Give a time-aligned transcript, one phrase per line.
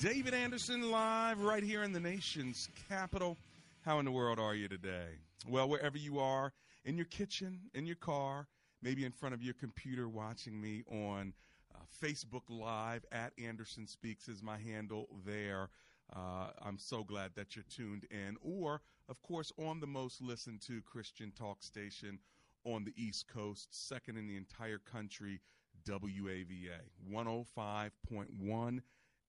[0.00, 3.38] David Anderson live right here in the nation's capital.
[3.82, 5.18] How in the world are you today?
[5.48, 6.52] Well, wherever you are,
[6.84, 8.48] in your kitchen, in your car,
[8.82, 11.32] maybe in front of your computer watching me on
[11.74, 15.70] uh, Facebook Live at Anderson Speaks is my handle there.
[16.14, 18.36] Uh, I'm so glad that you're tuned in.
[18.42, 22.18] Or, of course, on the most listened to Christian talk station
[22.64, 25.40] on the East Coast, second in the entire country,
[25.88, 28.80] WAVA 105.1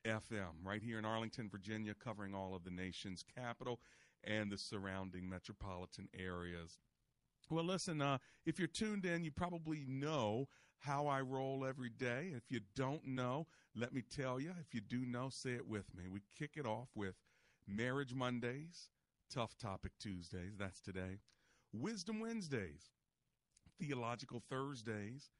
[0.06, 3.80] FM, right here in Arlington, Virginia, covering all of the nation's capital
[4.24, 6.80] and the surrounding metropolitan areas.
[7.50, 10.48] Well, listen, uh, if you're tuned in, you probably know
[10.80, 12.32] how I roll every day.
[12.36, 14.52] If you don't know, let me tell you.
[14.60, 16.08] If you do know, say it with me.
[16.08, 17.16] We kick it off with
[17.68, 18.90] Marriage Mondays,
[19.32, 21.20] Tough Topic Tuesdays, that's today,
[21.74, 22.92] Wisdom Wednesdays,
[23.80, 25.32] Theological Thursdays,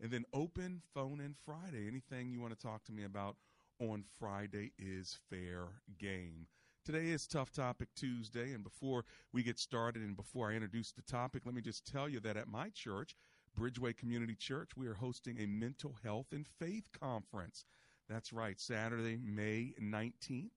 [0.00, 1.86] and then Open Phone in Friday.
[1.86, 3.36] Anything you want to talk to me about
[3.80, 5.68] on Friday is fair
[5.98, 6.46] game.
[6.84, 11.02] Today is Tough Topic Tuesday, and before we get started and before I introduce the
[11.02, 13.16] topic, let me just tell you that at my church,
[13.58, 17.64] Bridgeway Community Church, we are hosting a mental health and faith conference.
[18.08, 20.50] That's right, Saturday, May 19th,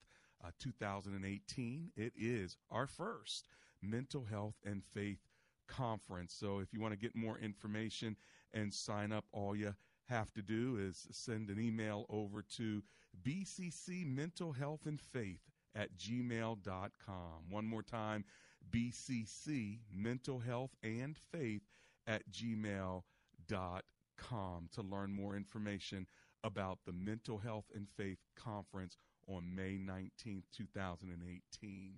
[0.43, 1.91] uh, 2018.
[1.95, 3.47] It is our first
[3.81, 5.19] mental health and faith
[5.67, 6.33] conference.
[6.33, 8.17] So if you want to get more information
[8.53, 9.73] and sign up, all you
[10.09, 12.83] have to do is send an email over to
[13.23, 15.41] BCC Mental Health and Faith
[15.75, 17.49] at gmail.com.
[17.49, 18.25] One more time,
[18.71, 21.63] BCC Mental Health and Faith
[22.05, 23.03] at gmail.com
[24.73, 26.07] to learn more information
[26.43, 28.97] about the Mental Health and Faith Conference
[29.27, 31.93] on May 19th, 2018.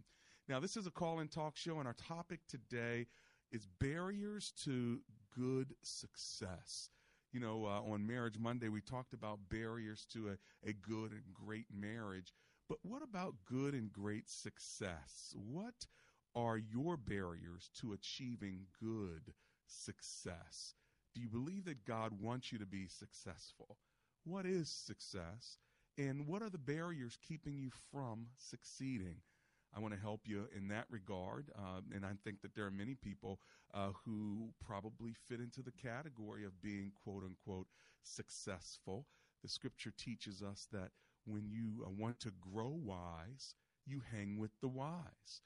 [0.47, 3.05] Now, this is a call in talk show, and our topic today
[3.51, 5.01] is barriers to
[5.35, 6.89] good success.
[7.31, 11.33] You know, uh, on Marriage Monday, we talked about barriers to a, a good and
[11.33, 12.33] great marriage.
[12.67, 15.35] But what about good and great success?
[15.35, 15.85] What
[16.35, 19.33] are your barriers to achieving good
[19.67, 20.73] success?
[21.13, 23.77] Do you believe that God wants you to be successful?
[24.23, 25.57] What is success?
[25.97, 29.17] And what are the barriers keeping you from succeeding?
[29.75, 31.51] I want to help you in that regard.
[31.55, 33.39] Uh, and I think that there are many people
[33.73, 37.67] uh, who probably fit into the category of being quote unquote
[38.03, 39.05] successful.
[39.43, 40.89] The scripture teaches us that
[41.25, 45.41] when you uh, want to grow wise, you hang with the wise.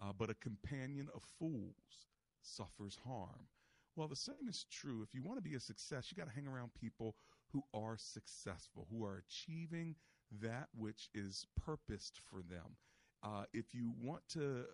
[0.00, 2.06] Uh, but a companion of fools
[2.42, 3.48] suffers harm.
[3.96, 5.02] Well, the same is true.
[5.02, 7.16] If you want to be a success, you got to hang around people
[7.52, 9.96] who are successful, who are achieving
[10.40, 12.76] that which is purposed for them.
[13.22, 14.64] Uh, if you want to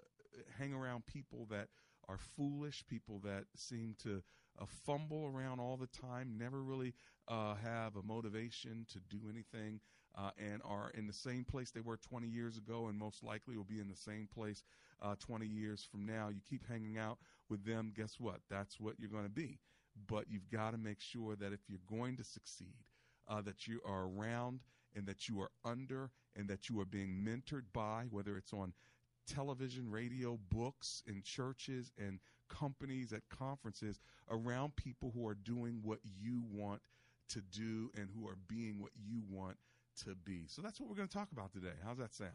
[0.59, 1.69] hang around people that
[2.09, 4.23] are foolish, people that seem to
[4.61, 6.95] uh, fumble around all the time, never really
[7.29, 9.81] uh, have a motivation to do anything,
[10.17, 13.57] uh, and are in the same place they were 20 years ago, and most likely
[13.57, 14.63] will be in the same place
[15.03, 16.29] uh, 20 years from now.
[16.29, 17.19] You keep hanging out
[17.49, 18.41] with them, guess what?
[18.51, 19.59] That's what you're going to be.
[20.09, 22.75] But you've got to make sure that if you're going to succeed,
[23.29, 24.61] uh, that you are around
[24.95, 28.73] and that you are under and that you are being mentored by, whether it's on
[29.27, 34.01] television, radio, books, in churches and companies at conferences,
[34.31, 36.81] around people who are doing what you want
[37.29, 39.57] to do and who are being what you want
[40.05, 40.45] to be.
[40.47, 41.73] So that's what we're going to talk about today.
[41.85, 42.33] How's that sound?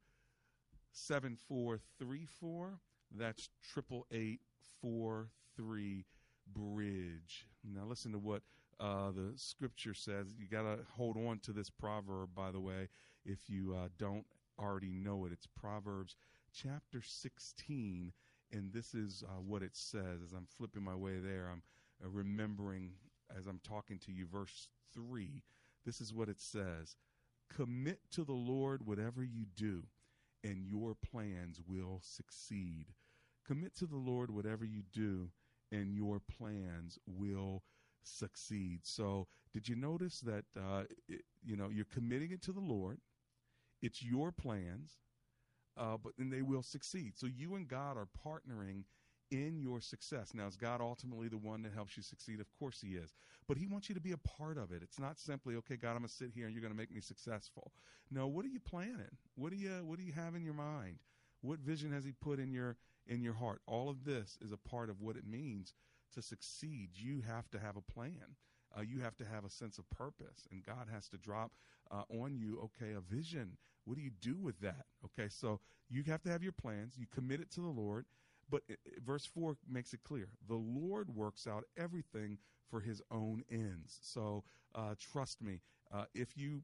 [0.91, 2.80] 7434?
[3.18, 4.41] That's 888
[4.81, 6.06] 43
[6.53, 7.45] Bridge.
[7.63, 8.41] Now, listen to what
[8.80, 10.27] uh, the scripture says.
[10.38, 12.89] You got to hold on to this proverb, by the way,
[13.25, 14.25] if you uh, don't
[14.59, 15.31] already know it.
[15.31, 16.15] It's Proverbs
[16.54, 18.12] chapter 16,
[18.51, 20.21] and this is uh, what it says.
[20.24, 21.62] As I'm flipping my way there, I'm
[22.04, 22.92] uh, remembering
[23.38, 25.44] as I'm talking to you, verse 3.
[25.86, 26.95] This is what it says
[27.50, 29.83] Commit to the Lord whatever you do,
[30.44, 32.88] and your plans will succeed.
[33.45, 35.30] Commit to the Lord whatever you do,
[35.71, 37.63] and your plans will
[38.04, 38.81] succeed.
[38.83, 43.00] So, did you notice that uh, it, you know you're committing it to the Lord?
[43.81, 44.97] It's your plans,
[45.77, 47.13] uh, but then they will succeed.
[47.18, 48.83] So you and God are partnering
[49.29, 50.33] in your success.
[50.33, 52.39] Now, is God ultimately the one that helps you succeed?
[52.39, 53.13] Of course He is.
[53.47, 54.81] But He wants you to be a part of it.
[54.81, 56.94] It's not simply, okay, God, I'm going to sit here and you're going to make
[56.94, 57.71] me successful.
[58.09, 59.18] No, what are you planning?
[59.35, 61.00] What do you What do you have in your mind?
[61.41, 63.62] What vision has He put in your in your heart?
[63.68, 65.73] All of this is a part of what it means
[66.13, 66.91] to succeed.
[66.94, 68.35] You have to have a plan.
[68.77, 71.51] Uh, you have to have a sense of purpose, and God has to drop
[71.92, 73.57] uh, on you, okay, a vision.
[73.86, 74.86] What do you do with that?
[75.06, 76.95] Okay, so you have to have your plans.
[76.98, 78.06] You commit it to the Lord.
[78.50, 82.38] But it, it, verse 4 makes it clear the Lord works out everything
[82.69, 84.00] for his own ends.
[84.01, 84.44] So
[84.74, 85.62] uh, trust me,
[85.94, 86.63] uh, if you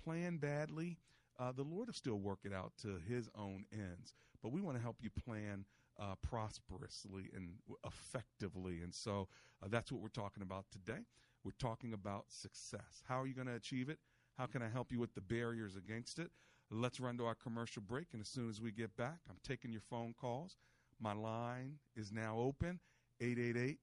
[0.00, 0.98] plan badly,
[1.38, 4.14] uh, the Lord will still work it out to his own ends.
[4.42, 5.64] But we want to help you plan
[6.00, 7.50] uh, prosperously and
[7.84, 8.80] effectively.
[8.82, 9.28] And so
[9.62, 11.00] uh, that's what we're talking about today.
[11.44, 13.02] We're talking about success.
[13.08, 13.98] How are you going to achieve it?
[14.38, 16.30] How can I help you with the barriers against it?
[16.70, 18.08] Let's run to our commercial break.
[18.12, 20.56] And as soon as we get back, I'm taking your phone calls.
[21.00, 22.78] My line is now open
[23.20, 23.78] 888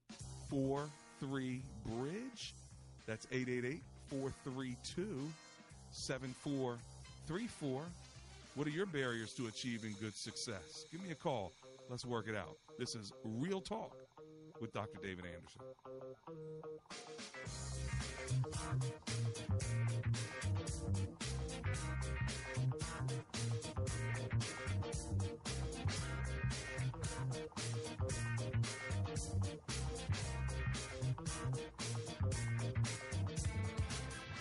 [0.50, 2.54] 43 Bridge.
[3.08, 5.28] That's 888 432
[5.92, 7.82] 7434.
[8.56, 10.86] What are your barriers to achieving good success?
[10.92, 11.52] Give me a call.
[11.90, 12.58] Let's work it out.
[12.78, 13.98] This is Real Talk
[14.64, 14.98] with Dr.
[15.04, 15.62] David Anderson.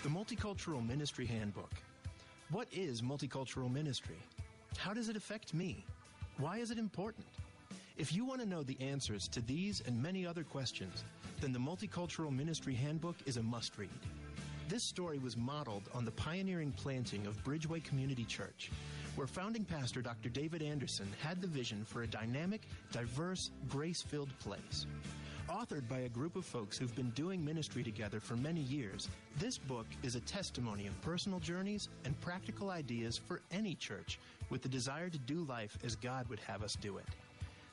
[0.03, 1.69] The Multicultural Ministry Handbook.
[2.49, 4.15] What is multicultural ministry?
[4.77, 5.83] How does it affect me?
[6.37, 7.25] Why is it important?
[7.95, 11.03] If you want to know the answers to these and many other questions,
[11.39, 13.89] then the Multicultural Ministry Handbook is a must read.
[14.67, 18.71] This story was modeled on the pioneering planting of Bridgeway Community Church,
[19.15, 20.29] where founding pastor Dr.
[20.29, 24.87] David Anderson had the vision for a dynamic, diverse, grace filled place.
[25.47, 29.07] Authored by a group of folks who've been doing ministry together for many years,
[29.37, 34.17] this book is a testimony of personal journeys and practical ideas for any church
[34.49, 37.05] with the desire to do life as God would have us do it.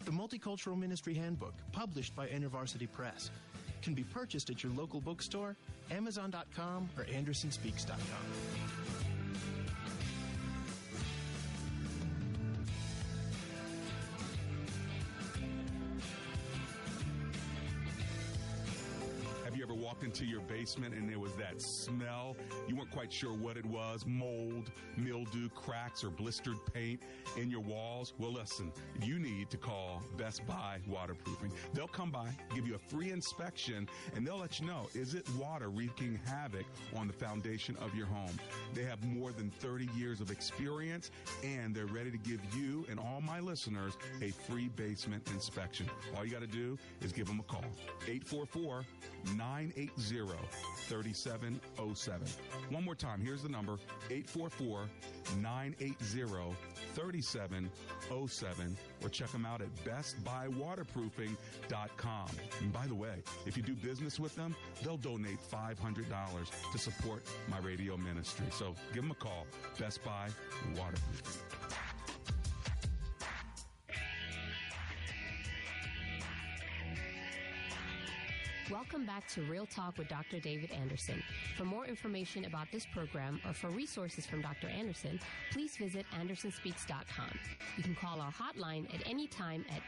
[0.04, 3.30] The Multicultural Ministry Handbook, published by InterVarsity Press,
[3.82, 5.56] can be purchased at your local bookstore,
[5.90, 8.89] Amazon.com, or AndersonSpeaks.com.
[20.10, 22.36] into your basement and there was that smell.
[22.66, 27.00] You weren't quite sure what it was mold, mildew, cracks, or blistered paint
[27.36, 28.12] in your walls.
[28.18, 28.72] Well, listen,
[29.04, 31.52] you need to call Best Buy Waterproofing.
[31.74, 35.28] They'll come by, give you a free inspection, and they'll let you know is it
[35.38, 38.36] water wreaking havoc on the foundation of your home?
[38.74, 41.12] They have more than 30 years of experience
[41.44, 45.88] and they're ready to give you and all my listeners a free basement inspection.
[46.16, 47.64] All you got to do is give them a call.
[48.08, 48.84] 844
[49.36, 52.26] 980 3707.
[52.70, 53.78] One more time, here's the number
[54.10, 54.88] 844
[55.38, 56.54] 980
[56.94, 62.28] 3707 or check them out at bestbuywaterproofing.com.
[62.60, 65.76] And by the way, if you do business with them, they'll donate $500
[66.72, 68.46] to support my radio ministry.
[68.50, 69.46] So give them a call.
[69.78, 70.28] Best Buy
[70.76, 71.89] Waterproofing.
[78.70, 80.38] Welcome back to Real Talk with Dr.
[80.38, 81.20] David Anderson.
[81.56, 84.68] For more information about this program or for resources from Dr.
[84.68, 85.18] Anderson,
[85.52, 87.36] please visit andersonspeaks.com.
[87.76, 89.82] You can call our hotline at any time at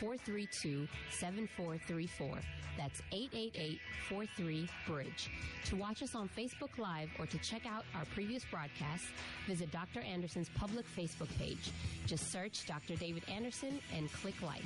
[0.00, 2.38] 888-432-7434.
[2.78, 5.30] That's 888-43-BRIDGE.
[5.64, 9.08] To watch us on Facebook Live or to check out our previous broadcasts,
[9.48, 10.02] visit Dr.
[10.02, 11.72] Anderson's public Facebook page.
[12.06, 12.94] Just search Dr.
[12.94, 14.62] David Anderson and click like.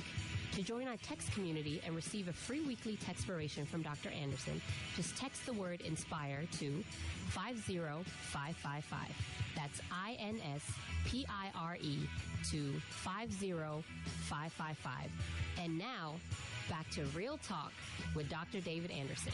[0.53, 4.09] To join our text community and receive a free weekly textpiration from Dr.
[4.09, 4.61] Anderson,
[4.95, 6.83] just text the word INSPIRE to
[7.29, 8.99] 50555.
[9.55, 11.97] That's I-N-S-P-I-R-E
[12.51, 15.11] to 50555.
[15.59, 16.15] And now,
[16.69, 17.71] back to Real Talk
[18.15, 18.61] with Dr.
[18.61, 19.33] David Anderson.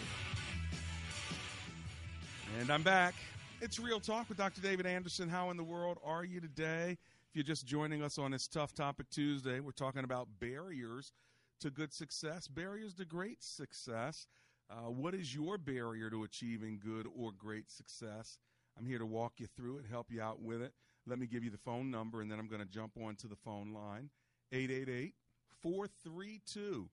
[2.59, 3.13] And I'm back.
[3.61, 4.61] It's Real Talk with Dr.
[4.61, 5.29] David Anderson.
[5.29, 6.97] How in the world are you today?
[7.29, 11.11] If you're just joining us on this Tough Topic Tuesday, we're talking about barriers
[11.59, 14.27] to good success, barriers to great success.
[14.69, 18.37] Uh, what is your barrier to achieving good or great success?
[18.77, 20.73] I'm here to walk you through it, help you out with it.
[21.05, 23.35] Let me give you the phone number, and then I'm going to jump onto the
[23.35, 24.11] phone line
[24.51, 25.15] 888
[25.61, 26.89] 432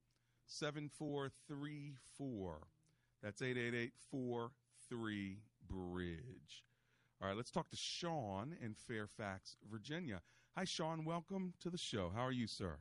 [0.46, 2.58] 7434.
[3.22, 6.64] That's 888 43 Bridge.
[7.20, 10.22] All right, let's talk to Sean in Fairfax, Virginia.
[10.56, 11.04] Hi, Sean.
[11.04, 12.10] Welcome to the show.
[12.14, 12.78] How are you, sir?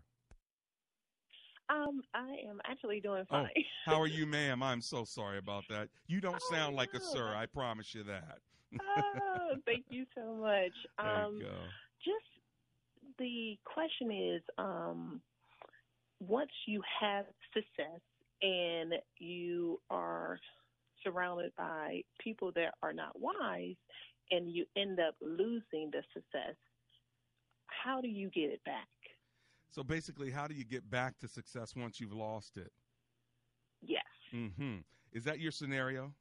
[1.70, 3.50] Um, I am actually doing oh, fine.
[3.56, 4.62] Oh, how are you, ma'am?
[4.62, 5.90] I'm so sorry about that.
[6.08, 7.00] You don't oh, sound like no.
[7.00, 7.34] a sir.
[7.36, 8.40] I promise you that.
[8.82, 10.72] oh, thank you so much.
[10.98, 11.52] There um, you go.
[12.04, 15.22] Just the question is, um,
[16.20, 18.02] once you have success
[18.42, 20.40] and you are
[21.04, 23.76] surrounded by people that are not wise,
[24.32, 26.56] and you end up losing the success,
[27.68, 28.88] how do you get it back?
[29.74, 32.72] So basically, how do you get back to success once you've lost it?
[33.82, 34.04] Yes.
[34.32, 34.78] Mm-hmm.
[35.14, 36.14] Is that your scenario?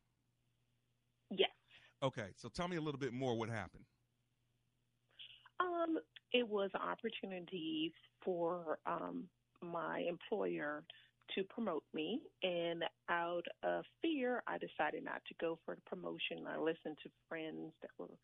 [1.30, 1.50] Yes.
[2.02, 3.36] Okay, so tell me a little bit more.
[3.36, 3.84] What happened?
[5.60, 5.98] Um,
[6.32, 7.92] it was an opportunity
[8.24, 9.24] for um,
[9.62, 10.82] my employer
[11.34, 16.46] to promote me, and out of fear, I decided not to go for the promotion.
[16.48, 18.16] I listened to friends that were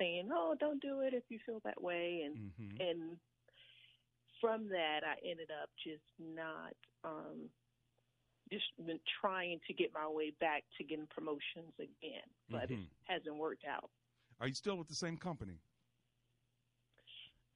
[0.00, 2.80] saying, "Oh, don't do it if you feel that way," and mm-hmm.
[2.80, 3.16] and
[4.42, 7.48] from that, I ended up just not um,
[8.52, 12.82] just been trying to get my way back to getting promotions again, but mm-hmm.
[12.82, 13.88] it hasn't worked out.
[14.40, 15.60] Are you still with the same company?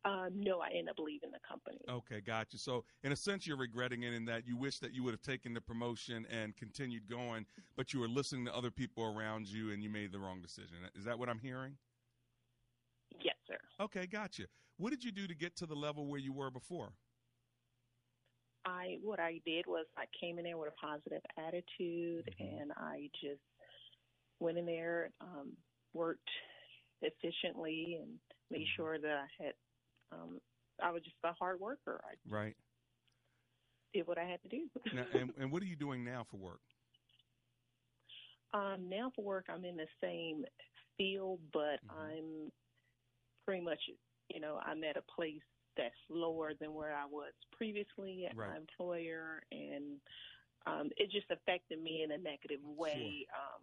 [0.07, 1.81] Um, no, I end up leaving the company.
[1.91, 2.59] Okay, gotcha.
[2.59, 5.23] So, in a sense, you're regretting it in that you wish that you would have
[5.23, 7.45] taken the promotion and continued going,
[7.77, 10.77] but you were listening to other people around you and you made the wrong decision.
[10.97, 11.77] Is that what I'm hearing?
[13.81, 14.45] Okay, gotcha.
[14.79, 16.93] What did you do to get to the level where you were before?
[18.65, 22.63] I what I did was I came in there with a positive attitude, mm-hmm.
[22.63, 23.41] and I just
[24.41, 25.53] went in there, um,
[25.95, 26.29] worked
[27.01, 28.11] efficiently, and
[28.51, 28.83] made mm-hmm.
[28.83, 29.53] sure that I had
[30.13, 30.41] um,
[30.83, 32.01] I was just a hard worker.
[32.05, 32.57] I right.
[33.95, 34.69] Did what I had to do.
[34.95, 36.61] now, and, and what are you doing now for work?
[38.53, 40.45] Um, now for work, I'm in the same
[40.99, 42.01] field, but mm-hmm.
[42.01, 42.53] I'm
[43.47, 43.81] pretty much,
[44.29, 45.41] you know, I'm at a place
[45.77, 48.51] that's lower than where I was previously at right.
[48.51, 50.01] my employer, and
[50.67, 52.93] um, it just affected me in a negative way.
[52.93, 53.37] Sure.
[53.39, 53.63] Um,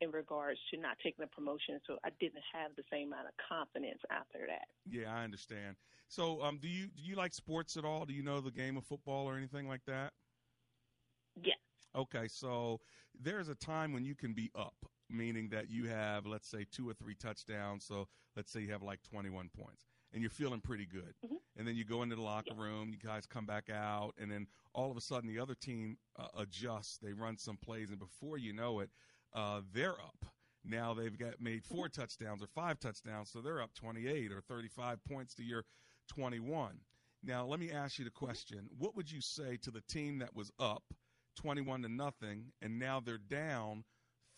[0.00, 3.34] in regards to not taking the promotion, so I didn't have the same amount of
[3.48, 4.68] confidence after that.
[4.86, 5.74] Yeah, I understand.
[6.06, 8.06] So, um, do you do you like sports at all?
[8.06, 10.12] Do you know the game of football or anything like that?
[11.42, 11.58] Yes.
[11.96, 12.78] Okay, so
[13.20, 14.76] there's a time when you can be up,
[15.10, 17.84] meaning that you have, let's say, two or three touchdowns.
[17.84, 21.14] So let's say you have like 21 points and you're feeling pretty good.
[21.24, 21.36] Mm-hmm.
[21.56, 24.46] And then you go into the locker room, you guys come back out, and then
[24.74, 26.98] all of a sudden the other team uh, adjusts.
[26.98, 28.90] They run some plays, and before you know it,
[29.34, 30.24] uh, they're up.
[30.64, 32.00] Now they've got made four Mm-hmm.
[32.00, 35.64] touchdowns or five touchdowns, so they're up 28 or 35 points to your
[36.08, 36.80] 21.
[37.24, 40.34] Now let me ask you the question: What would you say to the team that
[40.34, 40.84] was up
[41.36, 43.84] 21 to nothing, and now they're down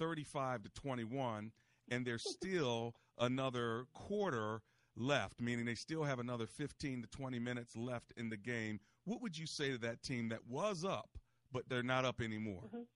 [0.01, 1.53] 35 to 21,
[1.91, 4.63] and there's still another quarter
[4.97, 8.81] left, meaning they still have another 15 to 20 minutes left in the game.
[9.05, 11.11] What would you say to that team that was up,
[11.53, 12.65] but they're not up anymore?
[12.73, 12.87] Mhm.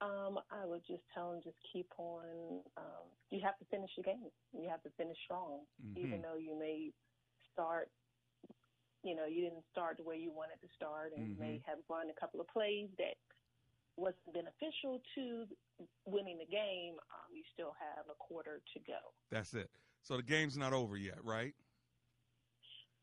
[0.00, 2.64] Um, I would just tell them just keep on.
[2.76, 4.32] Um, you have to finish the game.
[4.52, 5.96] You have to finish strong, Mhm.
[5.98, 6.92] even though you may
[7.52, 7.92] start.
[9.04, 11.78] You know, you didn't start the way you wanted to start, and you may have
[11.88, 13.16] run a couple of plays that
[13.96, 15.44] wasn't beneficial to
[16.06, 16.94] winning the game.
[17.12, 19.12] Um, you still have a quarter to go.
[19.30, 19.70] That's it.
[20.02, 21.54] So the game's not over yet, right?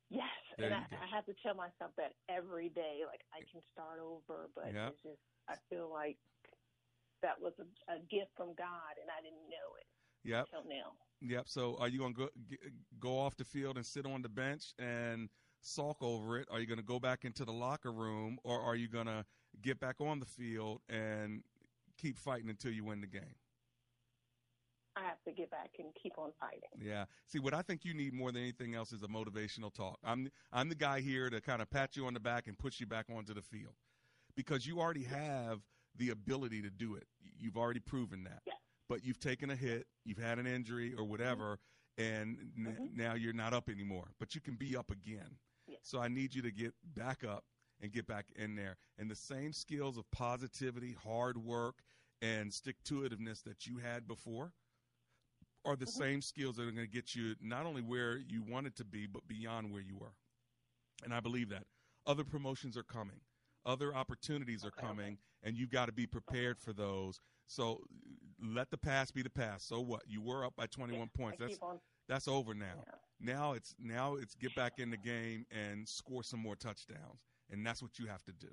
[0.09, 0.25] Yes,
[0.57, 1.05] There and I.
[1.05, 3.01] I have to tell myself that every day.
[3.05, 4.93] Like I can start over, but Yep.
[4.93, 6.17] it's just I feel like
[7.21, 9.85] that was a, a gift from God, and I didn't know it
[10.23, 10.47] Yep.
[10.51, 10.93] until now.
[11.21, 11.47] Yep.
[11.47, 12.29] So are you going to go
[12.99, 15.29] go off the field and sit on the bench and
[15.61, 16.47] sulk over it?
[16.49, 19.25] Are you going to go back into the locker room, or are you going to
[19.61, 21.43] get back on the field and
[21.97, 23.35] keep fighting until you win the game?
[24.95, 26.61] I have to get back and keep on fighting.
[26.81, 27.05] Yeah.
[27.25, 29.97] See, what I think you need more than anything else is a motivational talk.
[30.03, 32.79] I'm I'm the guy here to kind of pat you on the back and push
[32.79, 33.75] you back onto the field
[34.35, 35.59] because you already have
[35.95, 37.07] the ability to do it.
[37.37, 38.41] You've already proven that.
[38.45, 38.53] Yeah.
[38.89, 41.59] But you've taken a hit, you've had an injury or whatever,
[41.97, 42.95] and n- Mhm.
[42.97, 44.11] now you're not up anymore.
[44.19, 45.37] But you can be up again.
[45.67, 45.77] Yeah.
[45.83, 47.45] So I need you to get back up
[47.81, 48.77] and get back in there.
[48.97, 51.75] And the same skills of positivity, hard work,
[52.21, 54.51] and stick to itiveness that you had before
[55.65, 58.75] are the same skills that are going to get you not only where you wanted
[58.77, 60.13] to be, but beyond where you were.
[61.03, 61.63] And I believe that.
[62.07, 63.19] Other promotions are coming,
[63.65, 67.19] other opportunities are Okay, coming, and you've got to be prepared for those.
[67.45, 67.81] So
[68.41, 69.67] let the past be the past.
[69.67, 70.03] So what?
[70.07, 71.39] You were up by 21 points.
[71.41, 71.59] I That's
[72.07, 72.85] that's over now.
[72.87, 73.33] Yeah.
[73.33, 77.65] Now it's now it's get back in the game and score some more touchdowns, and
[77.65, 78.49] that's what you have to do.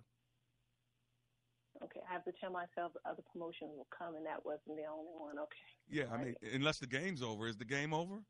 [1.85, 5.13] Okay, I have to tell myself other promotions will come, and that wasn't the only
[5.19, 5.39] one.
[5.39, 5.67] Okay.
[5.89, 8.23] Yeah, I mean, unless the game's over, is the game over?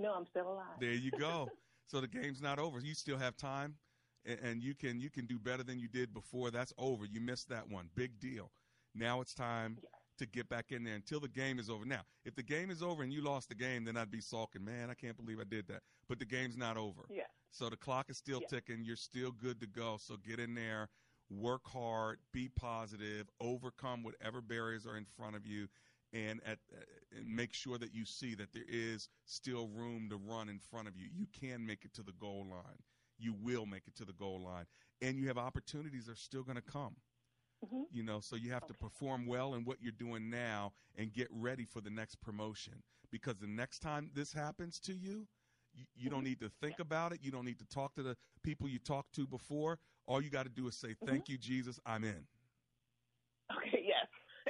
[0.00, 0.78] No, I'm still alive.
[0.78, 1.48] There you go.
[1.86, 2.78] so the game's not over.
[2.78, 3.74] You still have time,
[4.24, 6.52] and, and you can you can do better than you did before.
[6.52, 7.04] That's over.
[7.04, 7.90] You missed that one.
[7.96, 8.52] Big deal.
[8.94, 9.88] Now it's time Yeah.
[10.18, 11.84] to get back in there until the game is over.
[11.84, 14.64] Now, if the game is over and you lost the game, then I'd be sulking.
[14.64, 15.82] Man, I can't believe I did that.
[16.08, 17.02] But the game's not over.
[17.10, 17.24] Yeah.
[17.50, 18.46] So the clock is still Yeah.
[18.48, 18.84] ticking.
[18.84, 19.96] You're still good to go.
[19.98, 20.88] So get in there,
[21.30, 25.68] work hard, be positive, overcome whatever barriers are in front of you,
[26.12, 26.80] and at uh,
[27.16, 30.88] and make sure that you see that there is still room to run in front
[30.88, 31.06] of you.
[31.12, 32.78] You can make it to the goal line.
[33.18, 34.66] You will make it to the goal line,
[35.02, 36.96] and you have opportunities that are still going to come.
[37.62, 41.12] hmm You know, so you have to perform well in what you're doing now and
[41.12, 42.82] get ready for the next promotion.
[43.10, 45.26] Because the next time this happens to you,
[45.78, 47.20] you, you don't need to think about it.
[47.22, 49.78] You don't need to talk to the people you talked to before.
[50.06, 51.32] All you got to do is say, "Thank mm-hmm.
[51.32, 51.78] you, Jesus.
[51.86, 52.26] I'm in."
[53.56, 53.84] Okay.
[53.86, 54.06] Yes.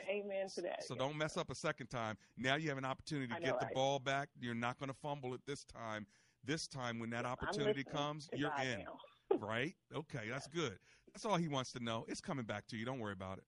[0.09, 0.85] Amen to that.
[0.85, 0.99] So yes.
[0.99, 2.17] don't mess up a second time.
[2.37, 3.75] Now you have an opportunity to know, get the right?
[3.75, 4.29] ball back.
[4.41, 6.07] You're not going to fumble it this time.
[6.45, 8.85] This time, when that opportunity comes, you're God in.
[9.41, 9.75] Right?
[9.95, 10.79] Okay, that's good.
[11.12, 12.07] That's all he wants to know.
[12.09, 12.87] It's coming back to you.
[12.87, 13.45] Don't worry about it.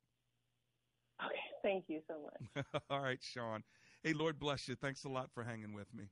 [1.25, 1.40] Okay.
[1.62, 2.64] Thank you so much.
[2.90, 3.62] All right, Sean.
[4.03, 4.75] Hey, Lord bless you.
[4.75, 6.05] Thanks a lot for hanging with me.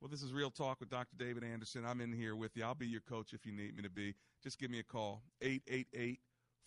[0.00, 1.14] Well, this is Real Talk with Dr.
[1.18, 1.84] David Anderson.
[1.84, 2.64] I'm in here with you.
[2.64, 4.14] I'll be your coach if you need me to be.
[4.42, 6.18] Just give me a call 888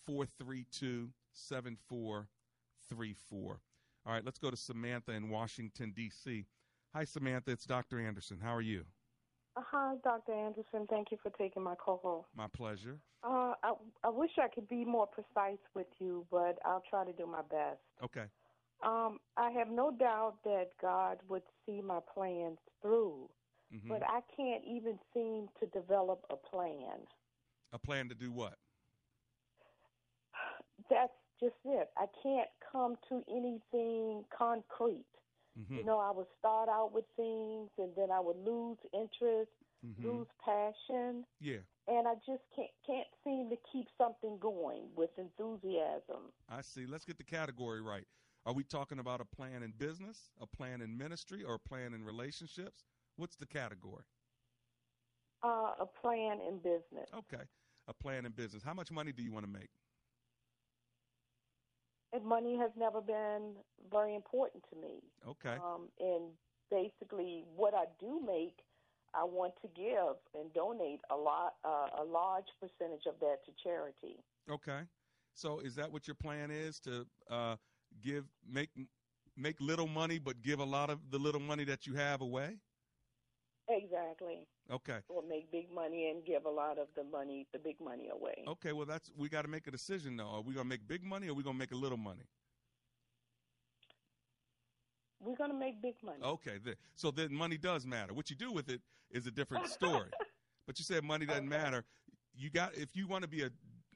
[0.06, 3.60] 432 7434.
[4.06, 6.46] All right, let's go to Samantha in Washington, D.C.
[6.94, 7.50] Hi, Samantha.
[7.50, 7.98] It's Dr.
[7.98, 8.38] Anderson.
[8.40, 8.84] How are you?
[9.56, 10.32] Hi, Dr.
[10.32, 10.86] Anderson.
[10.88, 12.28] Thank you for taking my call.
[12.36, 12.98] My pleasure.
[13.24, 13.72] Uh, I,
[14.04, 17.42] I wish I could be more precise with you, but I'll try to do my
[17.50, 17.80] best.
[18.04, 18.26] Okay.
[18.84, 23.30] Um, I have no doubt that God would see my plans through,
[23.72, 23.88] Mhm.
[23.88, 27.08] but I can't even seem to develop a plan.
[27.72, 28.58] A plan to do what?
[30.90, 31.90] That's just it.
[31.96, 35.06] I can't come to anything concrete.
[35.56, 35.78] Mhm.
[35.78, 39.50] You know, I would start out with things and then I would lose interest,
[39.82, 40.04] Mhm.
[40.04, 41.26] lose passion.
[41.38, 46.32] Yeah, and I just can't can't seem to keep something going with enthusiasm.
[46.48, 46.86] I see.
[46.86, 48.06] Let's get the category right.
[48.46, 51.94] Are we talking about a plan in business, a plan in ministry, or a plan
[51.94, 52.84] in relationships?
[53.16, 54.04] What's the category?
[55.42, 57.08] Uh, a plan in business.
[57.16, 57.44] Okay.
[57.88, 59.68] a plan in business, how much money do you want to make?
[62.12, 63.52] And money has never been
[63.90, 65.02] very important to me.
[65.28, 65.56] Okay.
[65.62, 66.30] Um, and
[66.70, 68.60] basically, what I do make,
[69.14, 73.52] I want to give and donate a lot, uh, a large percentage of that to
[73.62, 74.22] charity.
[74.50, 74.82] Okay.
[75.34, 77.56] So is that what your plan is to uh,
[78.02, 78.70] give make
[79.36, 82.56] make little money but give a lot of the little money that you have away?
[83.68, 84.46] Exactly.
[84.70, 84.98] Okay.
[85.08, 88.44] Or make big money and give a lot of the money, the big money away.
[88.46, 90.28] Okay, well that's we got to make a decision though.
[90.28, 91.98] Are we going to make big money or are we going to make a little
[91.98, 92.24] money?
[95.20, 96.18] We're going to make big money.
[96.22, 98.12] Okay, th- so then money does matter.
[98.12, 100.10] What you do with it is a different story.
[100.66, 101.62] but you said money doesn't Okay.
[101.62, 101.84] matter.
[102.36, 103.50] You got if you want to be a,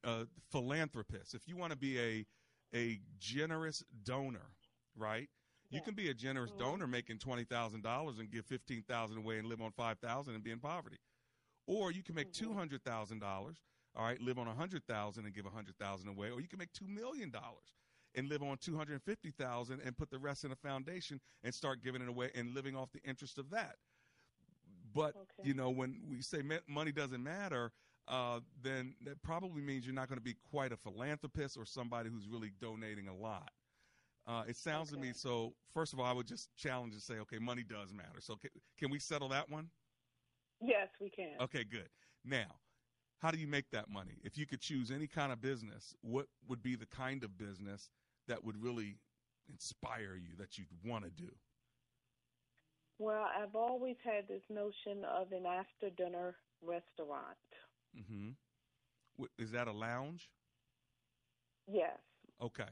[0.05, 2.25] a philanthropist, if you want to be a
[2.75, 4.55] a generous donor,
[4.97, 5.29] right?
[5.71, 6.59] You can be a generous Mhm.
[6.59, 10.35] donor making twenty thousand dollars and give fifteen thousand away and live on five thousand
[10.35, 10.99] and be in poverty,
[11.67, 13.59] or you can make two hundred thousand dollars,
[13.95, 16.49] all right, live on a hundred thousand and give a hundred thousand away, or you
[16.49, 17.75] can make two million dollars
[18.15, 21.55] and live on two hundred fifty thousand and put the rest in a foundation and
[21.55, 23.77] start giving it away and living off the interest of that.
[24.95, 25.43] But Okay.
[25.49, 27.73] you know, when we say money doesn't matter,
[28.09, 32.11] uh, then that probably means you're not going to be quite a philanthropist or somebody
[32.11, 33.51] who's really donating a lot.
[34.27, 35.55] Uh, it sounds to me so.
[35.73, 38.21] First of all, I would just challenge and say, okay, money does matter.
[38.21, 39.69] So can, can we settle that one?
[40.61, 41.31] Yes, we can.
[41.41, 41.89] Okay, good.
[42.25, 42.57] Now,
[43.19, 44.19] how do you make that money?
[44.23, 47.91] If you could choose any kind of business, what would be the kind of business
[48.27, 48.97] that would really
[49.49, 51.31] inspire you that you'd want to do?
[52.99, 57.39] Well, I've always had this notion of an after dinner restaurant.
[57.97, 58.31] Mm-hmm.
[59.39, 60.31] Is that a lounge?
[61.67, 61.99] Yes.
[62.41, 62.69] Okay.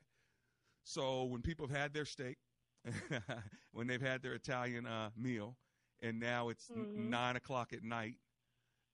[0.85, 2.38] So when people have had their steak,
[3.72, 5.57] when they've had their Italian uh, meal,
[6.02, 7.11] and now it's n- Mhm.
[7.11, 8.16] nine o'clock at night,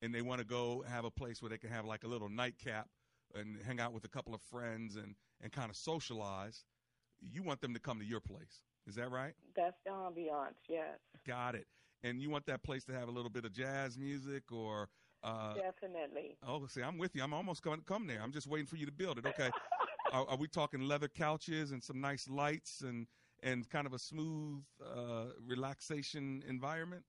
[0.02, 2.28] and they want to go have a place where they can have like a little
[2.28, 2.88] nightcap
[3.34, 6.64] and hang out with a couple of friends and, and kind of socialize,
[7.20, 8.62] you want them to come to your place.
[8.86, 9.34] Is that right?
[9.54, 10.98] That's the ambiance, yes.
[11.26, 11.66] Got it.
[12.02, 14.88] And you want that place to have a little bit of jazz music or.
[15.22, 16.36] Uh, Definitely.
[16.46, 17.22] Oh, see, I'm with you.
[17.22, 18.20] I'm almost going to come there.
[18.22, 19.26] I'm just waiting for you to build it.
[19.26, 19.50] Okay.
[20.12, 23.06] are, are we talking leather couches and some nice lights and
[23.44, 27.02] and kind of a smooth uh, relaxation environment?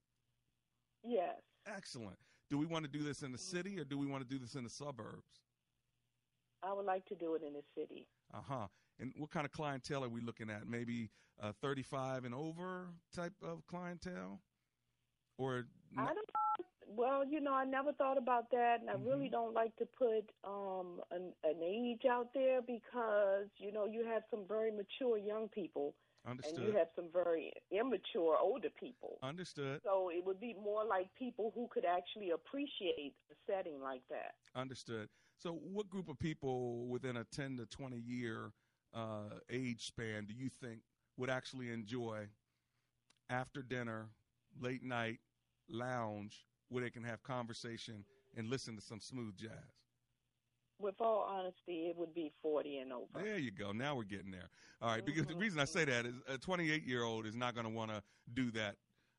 [1.04, 1.36] Yes.
[1.66, 2.18] Excellent.
[2.50, 4.38] Do we want to do this in the city or do we want to do
[4.38, 5.42] this in the suburbs?
[6.62, 8.06] I would like to do it in the city.
[8.32, 8.66] Uh huh.
[8.98, 10.68] And what kind of clientele are we looking at?
[10.68, 11.10] Maybe
[11.42, 14.40] uh, 35 and over type of clientele,
[15.36, 15.64] or
[15.98, 16.30] I don't
[16.96, 19.04] well, you know, I never thought about that and I Mm-hmm.
[19.04, 24.04] really don't like to put um an, an age out there because, you know, you
[24.04, 25.94] have some very mature young people
[26.44, 29.20] and you have some very immature older people.
[29.22, 29.82] Understood.
[29.84, 34.34] So it would be more like people who could actually appreciate a setting like that.
[34.54, 35.08] Understood.
[35.36, 38.52] So, what group of people within a 10 to 20 year
[38.92, 40.82] uh, age span do you think
[41.16, 42.28] would actually enjoy
[43.28, 44.10] after dinner,
[44.58, 45.20] late night
[45.68, 48.04] lounge where they can have conversation
[48.36, 49.50] and listen to some smooth jazz?
[50.80, 53.06] With all honesty, it would be 40 and over.
[53.22, 53.70] There you go.
[53.70, 54.50] Now we're getting there.
[54.82, 55.06] All right.
[55.06, 57.72] Because the reason I say that is a 28 year old is not going to
[57.72, 58.02] want to
[58.34, 58.74] do that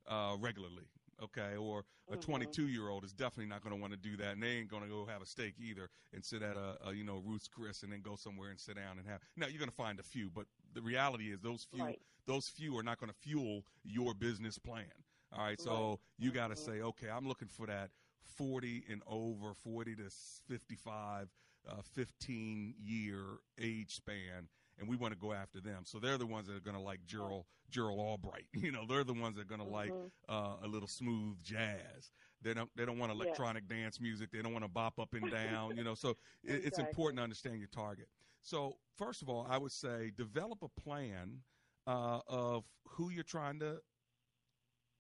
[0.08, 0.84] uh, regularly.
[1.24, 1.56] Okay.
[1.56, 2.22] Or a Mhm.
[2.22, 4.34] 22 year old is definitely not going to want to do that.
[4.34, 6.94] And they ain't going to go have a steak either and sit at a, a,
[6.94, 9.22] you know, Ruth's Chris and then go somewhere and sit down and have.
[9.38, 12.02] Now, you're going to find a few, but the reality is those few, Right.
[12.28, 14.92] those few are not going to fuel your business plan.
[15.36, 15.60] All right.
[15.60, 17.92] So you got to say, okay, I'm looking for that
[18.38, 20.10] 40 and over, 40 to
[20.48, 21.30] 55,
[21.68, 23.18] uh, 15 year
[23.60, 25.84] age span, and we want to go after them.
[25.86, 28.46] So they're the ones that are going to like Gerald, Gerald Albright.
[28.54, 30.12] You know, they're the ones that are going to like Mhm.
[30.30, 32.12] uh, a little smooth jazz.
[32.42, 33.18] They don't they don't want Yeah.
[33.18, 34.32] electronic dance music.
[34.32, 35.76] They don't want to bop up and down.
[35.76, 36.10] You know, so
[36.44, 36.84] it, it's Exactly.
[36.88, 38.08] important to understand your target.
[38.42, 41.42] So first of all, I would say develop a plan
[41.88, 43.82] uh, of who you're trying to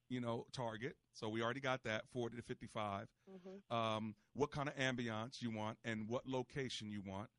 [0.09, 0.95] you know target.
[1.13, 3.71] So we already got that 40 to 55 Mhm.
[3.71, 7.29] um, what kind of ambiance you want and what location you want.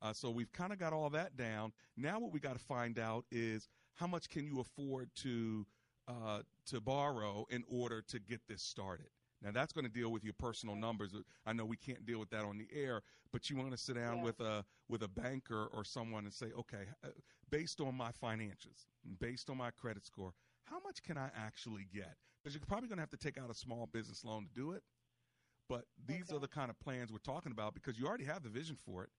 [0.00, 1.72] Uh, so we've kind of got all that down.
[1.96, 5.66] Now what we got to find out is how much can you afford to
[6.08, 9.06] uh, to borrow in order to get this started.
[9.40, 11.14] Now that's going to deal with your personal numbers.
[11.46, 13.94] I know we can't deal with that on the air, but you want to sit
[13.94, 14.22] down Yeah.
[14.24, 17.08] with a with a banker or someone and say, okay, uh,
[17.50, 18.86] based on my financials,
[19.20, 20.34] based on my credit score,
[20.72, 22.16] how much can I actually get?
[22.42, 24.72] Because you're probably going to have to take out a small business loan to do
[24.72, 24.82] it.
[25.68, 26.36] But these Okay.
[26.36, 29.04] are the kind of plans we're talking about because you already have the vision for
[29.04, 29.10] it.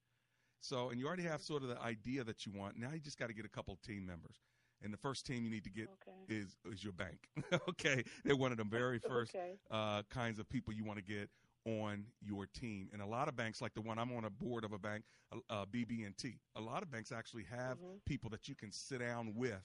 [0.62, 2.78] So, and you already have sort of the idea that you want.
[2.78, 4.38] Now you just got to get a couple of team members.
[4.84, 6.30] And the first team you need to get Okay.
[6.30, 7.30] is is your bank.
[7.70, 9.60] okay, they're one of the very first Okay.
[9.72, 11.30] uh, kinds of people you want to get.
[11.66, 12.90] on your team.
[12.94, 15.06] And a lot of banks, like the one I'm on a board of a bank,
[15.50, 17.98] uh, BB&T, a lot of banks actually have mm-hmm.
[18.06, 19.64] people that you can sit down with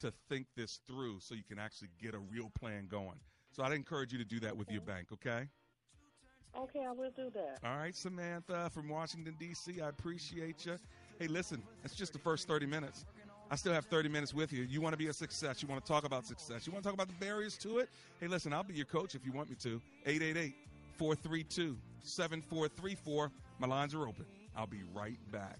[0.00, 3.18] to think this through so you can actually get a real plan going.
[3.52, 5.48] So I'd encourage you to do that with your bank, okay?
[6.58, 7.58] Okay, I will do that.
[7.64, 10.76] All right, Samantha from Washington, D.C., I appreciate you.
[11.18, 13.04] Hey, listen, it's just the first 30 minutes.
[13.50, 14.64] I still have 30 minutes with you.
[14.64, 15.62] You want to be a success.
[15.62, 16.66] You want to talk about success.
[16.66, 17.88] You want to talk about the barriers to it?
[18.20, 19.80] Hey, listen, I'll be your coach if you want me to.
[20.04, 20.54] 888
[20.96, 23.30] 432 7434.
[23.58, 24.26] My lines are open.
[24.56, 25.58] I'll be right back.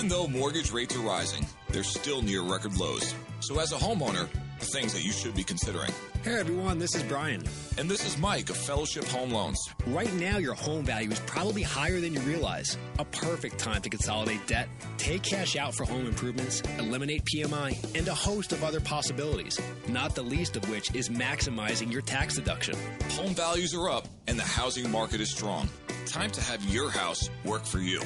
[0.00, 3.14] Even though mortgage rates are rising, they're still near record lows.
[3.40, 5.92] So as a homeowner, the things that you should be considering.
[6.24, 7.42] Hey everyone, this is Brian.
[7.76, 9.58] And this is Mike of Fellowship Home Loans.
[9.88, 12.78] Right now, your home value is probably higher than you realize.
[12.98, 18.08] A perfect time to consolidate debt, take cash out for home improvements, eliminate PMI, and
[18.08, 22.74] a host of other possibilities, not the least of which is maximizing your tax deduction.
[23.10, 25.68] Home values are up and the housing market is strong.
[26.06, 28.00] Time to have your house work for you.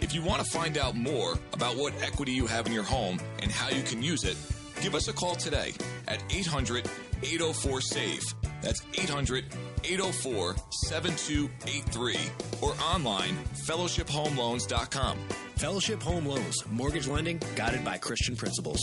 [0.00, 3.18] If you want to find out more about what equity you have in your home
[3.42, 4.36] and how you can use it,
[4.80, 5.74] give us a call today
[6.06, 6.88] at 800
[7.22, 8.22] 804 SAVE.
[8.62, 9.44] That's 800
[9.84, 10.56] 804
[10.86, 12.16] 7283
[12.62, 15.18] or online fellowshiphomeloans.com.
[15.56, 18.78] Fellowship Home Loans, mortgage lending guided by Christian principles.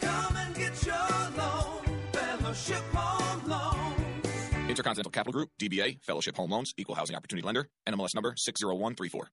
[0.00, 0.94] Come and get your
[1.36, 1.82] loan,
[2.12, 4.70] Fellowship Home Loans.
[4.70, 9.28] Intercontinental Capital Group, DBA, Fellowship Home Loans, Equal Housing Opportunity Lender, NMLS number 60134.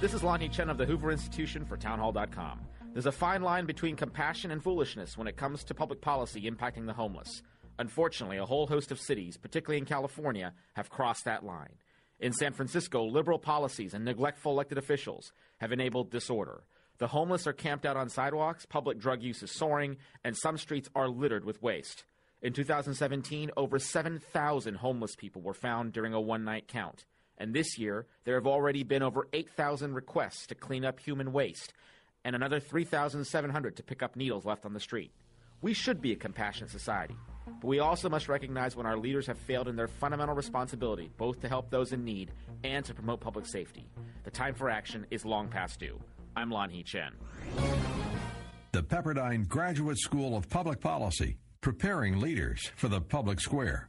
[0.00, 2.60] This is Lanhee Chen of the Hoover Institution for Townhall.com.
[2.92, 6.86] There's a fine line between compassion and foolishness when it comes to public policy impacting
[6.86, 7.42] the homeless.
[7.78, 11.74] Unfortunately, a whole host of cities, particularly in California, have crossed that line.
[12.20, 16.64] In San Francisco, liberal policies and neglectful elected officials have enabled disorder.
[16.98, 20.88] The homeless are camped out on sidewalks, public drug use is soaring, and some streets
[20.94, 22.04] are littered with waste.
[22.42, 27.06] In 2017, over 7,000 homeless people were found during a one night count.
[27.38, 31.72] And this year, there have already been over 8,000 requests to clean up human waste
[32.24, 35.12] and another 3,700 to pick up needles left on the street.
[35.60, 37.16] We should be a compassionate society,
[37.46, 41.40] but we also must recognize when our leaders have failed in their fundamental responsibility, both
[41.40, 42.32] to help those in need
[42.64, 43.86] and to promote public safety.
[44.24, 45.98] The time for action is long past due.
[46.36, 47.12] I'm Lanhee Chen.
[48.72, 53.88] The Pepperdine Graduate School of Public Policy, preparing leaders for the public square.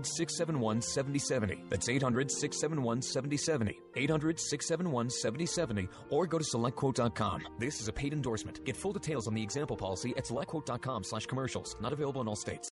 [0.00, 1.64] 800 671 7070.
[1.68, 3.80] That's 800 671 7070.
[3.96, 7.42] 800 671 7070 or go to selectquote.com.
[7.58, 8.64] This is a paid endorsement.
[8.64, 11.76] Get full details on the example policy at selectquote.com slash commercials.
[11.80, 12.69] Not available in all states.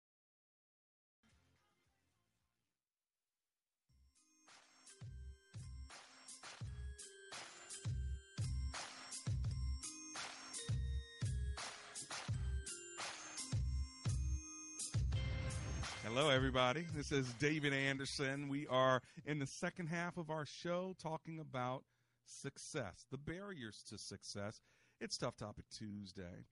[16.16, 16.86] Hello, everybody.
[16.96, 18.48] This is David Anderson.
[18.48, 21.84] We are in the second half of our show talking about
[22.26, 24.62] success, the barriers to success.
[25.02, 26.46] It's Tough Topic Tuesday.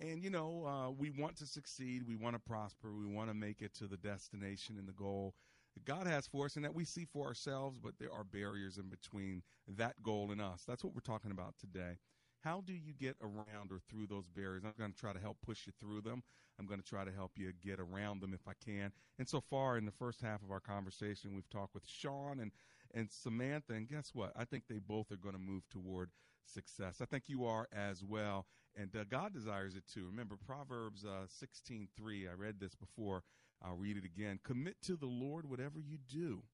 [0.00, 2.02] And, you know, uh, we want to succeed.
[2.04, 2.92] We want to prosper.
[2.92, 5.36] We want to make it to the destination and the goal
[5.74, 8.76] that God has for us and that we see for ourselves, but there are barriers
[8.76, 10.64] in between that goal and us.
[10.66, 11.98] That's what we're talking about today.
[12.46, 14.62] How do you get around or through those barriers?
[14.64, 16.22] I'm going to try to help push you through them.
[16.60, 18.92] I'm going to try to help you get around them if I can.
[19.18, 22.52] And so far in the first half of our conversation, we've talked with Sean and
[22.94, 24.30] and Samantha, and guess what?
[24.36, 26.10] I think they both are going to move toward
[26.44, 27.00] success.
[27.02, 30.06] I think you are as well, and uh, God desires it too.
[30.06, 32.30] Remember Proverbs uh, 16:3.
[32.30, 33.24] I read this before.
[33.60, 34.38] I'll read it again.
[34.44, 36.44] Commit to the Lord whatever you do,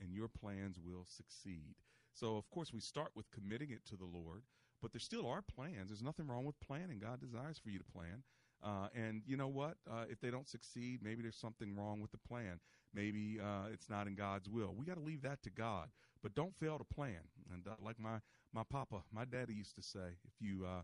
[0.00, 1.74] and your plans will succeed.
[2.12, 4.42] So, of course, we start with committing it to the Lord,
[4.80, 5.88] but there still are plans.
[5.88, 6.98] There's nothing wrong with planning.
[6.98, 8.22] God desires for you to plan.
[8.62, 9.76] Uh, and you know what?
[9.90, 12.60] Uh, if they don't succeed, maybe there's something wrong with the plan.
[12.92, 14.74] Maybe uh, it's not in God's will.
[14.76, 15.88] We got to leave that to God.
[16.22, 17.20] But don't fail to plan.
[17.52, 18.18] And uh, like my
[18.52, 20.82] my papa, my daddy used to say, if you uh,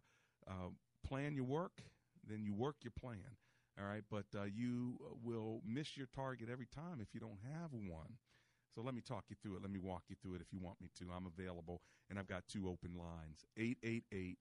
[0.50, 0.68] uh,
[1.06, 1.82] plan your work,
[2.26, 3.36] then you work your plan.
[3.78, 8.16] All right, but you will miss your target every time if you don't have one.
[8.76, 9.62] So let me talk you through it.
[9.62, 11.06] Let me walk you through it if you want me to.
[11.16, 14.36] I'm available, and I've got two open lines 888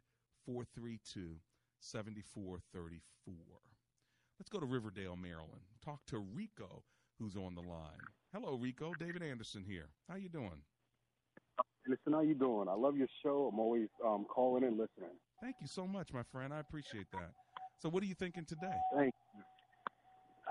[0.46, 1.38] 432
[1.80, 3.34] 7434.
[4.38, 5.64] Let's go to Riverdale, Maryland.
[5.84, 6.84] Talk to Rico,
[7.18, 8.04] who's on the line.
[8.34, 8.92] Hello, Rico.
[9.00, 9.88] David Anderson here.
[10.10, 10.60] How you doing?
[11.88, 12.68] Listen, how you doing?
[12.68, 13.50] I love your show.
[13.54, 15.16] I'm always um, calling and listening.
[15.42, 16.54] Thank you so much, my friend.
[16.54, 17.32] I appreciate that.
[17.78, 18.76] So, what are you thinking today?
[18.94, 19.44] Thank you.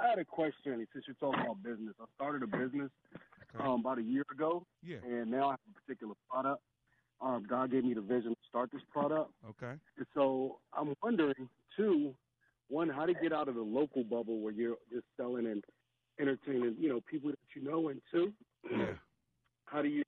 [0.01, 1.95] I had a question since you're talking about business.
[2.01, 2.91] I started a business
[3.61, 4.99] um, about a year ago, Yeah.
[5.05, 6.63] and now I have a particular product.
[7.21, 9.31] Um, God gave me the vision to start this product.
[9.49, 9.75] Okay.
[9.97, 12.15] And so I'm wondering, two,
[12.69, 15.65] one, how to get out of the local bubble where you're just selling and
[16.19, 18.33] entertaining, you know, people that you know, and two,
[19.67, 20.03] how do you,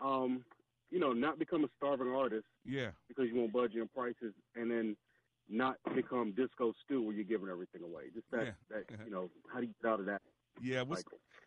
[0.00, 0.44] um,
[0.90, 2.90] you know, not become a starving artist Yeah.
[3.08, 4.96] because you won't budge your prices, and then
[5.48, 8.10] not become disco stew where you're giving everything away.
[8.14, 8.52] Just that, Yeah.
[8.70, 10.22] that you know, how do you get out of that?
[10.60, 10.82] Yeah.
[10.82, 11.04] What's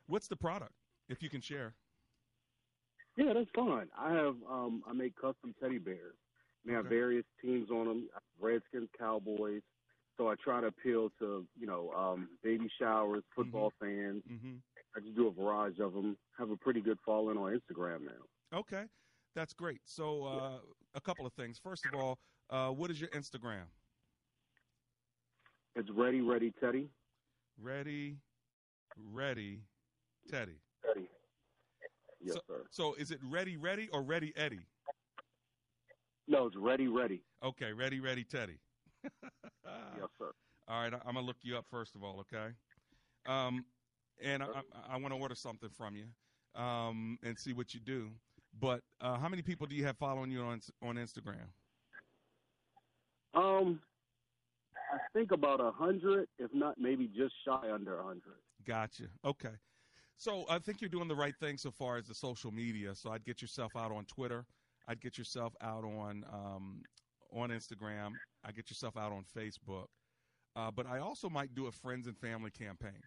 [0.07, 0.73] what's the product,
[1.09, 1.73] if you can share?
[3.17, 3.89] Yeah, that's fun.
[3.97, 6.15] I have um I make custom teddy bears.
[6.65, 6.95] They have Okay.
[6.95, 9.61] various teams on them, Redskins, Cowboys.
[10.17, 14.23] So I try to appeal to you know um baby showers, football fans.
[14.31, 14.55] Mm-hmm.
[14.95, 16.17] I just do a variety of them.
[16.37, 18.57] Have a pretty good following on Instagram now.
[18.59, 18.85] Okay.
[19.35, 19.79] That's great.
[19.85, 20.57] So, uh,
[20.95, 21.59] a couple of things.
[21.63, 22.17] First of all,
[22.49, 23.65] uh, what is your Instagram?
[25.75, 26.89] It's ready, ready, Teddy.
[27.61, 28.17] Ready,
[28.97, 29.61] ready,
[30.27, 30.59] Teddy.
[30.93, 31.07] Teddy.
[32.21, 32.61] Yes, so, sir.
[32.69, 34.65] So, is it ready, ready, or ready, Eddie?
[36.27, 37.21] No, it's ready, ready.
[37.43, 38.59] Okay, ready, ready, Teddy.
[39.03, 39.13] yes,
[40.17, 40.31] sir.
[40.67, 42.53] All right, I- I'm gonna look you up first of all, okay?
[43.25, 43.65] Um,
[44.21, 46.05] and I, I, I want to order something from you,
[46.61, 48.11] um, and see what you do.
[48.59, 51.47] But uh, how many people do you have following you on on Instagram?
[53.33, 53.79] Um,
[54.93, 58.35] I think about a hundred, if not maybe just shy under a hundred.
[58.65, 59.05] Gotcha.
[59.23, 59.53] Okay.
[60.19, 62.93] So I think you're doing the right thing so far as the social media.
[62.93, 64.45] So I'd get yourself out on Twitter.
[64.85, 66.83] I'd get yourself out on um,
[67.31, 68.19] on Instagram.
[68.43, 69.85] I get yourself out on Facebook.
[70.57, 73.01] Uh, but I also might do a friends and family campaign.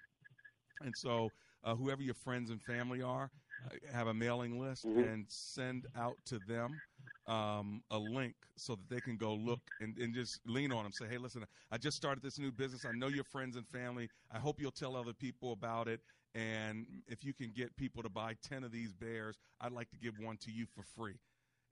[0.81, 3.31] And so uh, whoever your friends and family are,
[3.67, 6.81] uh, have a mailing list and send out to them
[7.27, 10.93] um, a link so that they can go look and, and just lean on them.
[10.93, 12.85] Say, hey, listen, I just started this new business.
[12.87, 14.09] I know your friends and family.
[14.31, 16.01] I hope you'll tell other people about it.
[16.35, 19.99] And if you can get people to buy 10 of these bears, I'd like to
[19.99, 21.19] give one to you for free.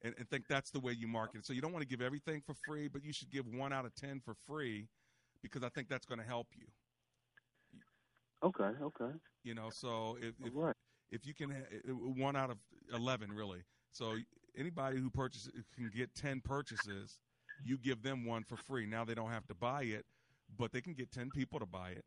[0.03, 1.47] And, and think that's the way you market it.
[1.47, 3.85] So you don't want to give everything for free, but you should give one out
[3.85, 4.89] of 10 for free
[5.43, 6.67] because I think that's going to help you.
[8.43, 9.13] Okay, okay.
[9.45, 10.75] You know, so if if, right.
[11.11, 12.57] if you can uh, uh, one out of
[12.93, 13.63] eleven really.
[13.93, 14.17] So
[14.57, 17.19] anybody who purchases can get ten purchases,
[17.63, 18.87] you give them one for free.
[18.87, 20.07] Now they don't have to buy it,
[20.59, 22.05] but they can get ten people to buy it.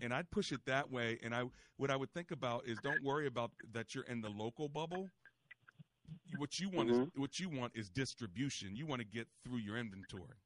[0.00, 1.18] And I'd push it that way.
[1.22, 1.44] And I
[1.76, 5.12] what I would think about is don't worry about that you're in the local bubble.
[6.36, 8.76] What you want is what you want is distribution.
[8.76, 10.38] You want to get through your inventory,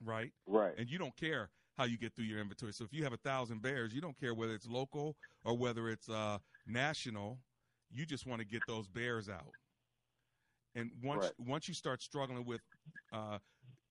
[0.00, 0.32] right?
[0.46, 0.74] Right.
[0.78, 2.72] And you don't care how you get through your inventory.
[2.72, 5.88] So if you have a thousand bears, you don't care whether it's local or whether
[5.90, 7.40] it's uh, national.
[7.90, 9.56] You just want to get those bears out.
[10.74, 11.38] And once Right.
[11.38, 12.62] once you start struggling with,
[13.12, 13.38] uh,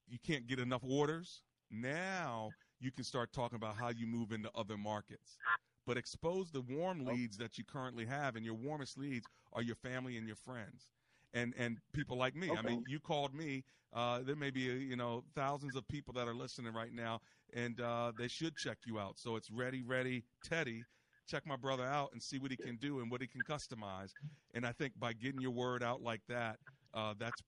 [0.07, 1.43] you can't get enough orders.
[1.71, 5.39] Now you can start talking about how you move into other markets.
[5.85, 9.75] But expose the warm leads that you currently have, and your warmest leads are your
[9.75, 10.89] family and your friends,
[11.33, 12.55] and and people like me.
[12.55, 13.63] I mean, you called me.
[13.93, 17.21] Uh, there may be uh, you know thousands of people that are listening right now,
[17.53, 19.19] and uh, they should check you out.
[19.19, 20.85] So it's ready, ready, Teddy.
[21.27, 24.15] Check my brother out and see what he can do and what he can customize.
[24.53, 26.59] And I think by getting your word out like that,
[26.93, 27.41] uh, that's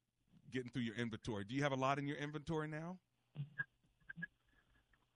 [0.52, 1.46] getting through your inventory.
[1.46, 3.00] Do you have a lot in your inventory now?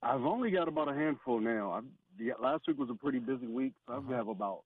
[0.02, 1.72] I've only got about a handful now.
[1.72, 1.82] I,
[2.18, 4.14] the, last week was a pretty busy week, so Uh-huh.
[4.14, 4.64] I have about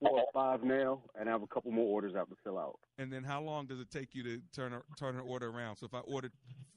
[0.00, 2.58] four or five now, and I have a couple more orders I have to fill
[2.58, 2.78] out.
[2.98, 5.76] And then how long does it take you to turn a, turn an order around?
[5.76, 6.32] So if I ordered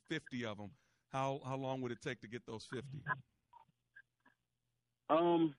[0.10, 0.72] 50 of them,
[1.12, 2.88] how how long would it take to get those 50?
[5.10, 5.54] Um,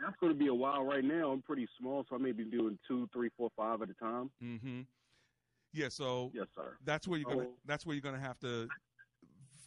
[0.00, 1.30] that's going to be a while right now.
[1.32, 4.30] I'm pretty small, so I may be doing two, three, four, five at a time.
[4.42, 4.80] Mm-hmm.
[5.74, 6.78] Yeah, so yes, sir.
[6.84, 8.66] That's where you're gonna So- that's where you're gonna have to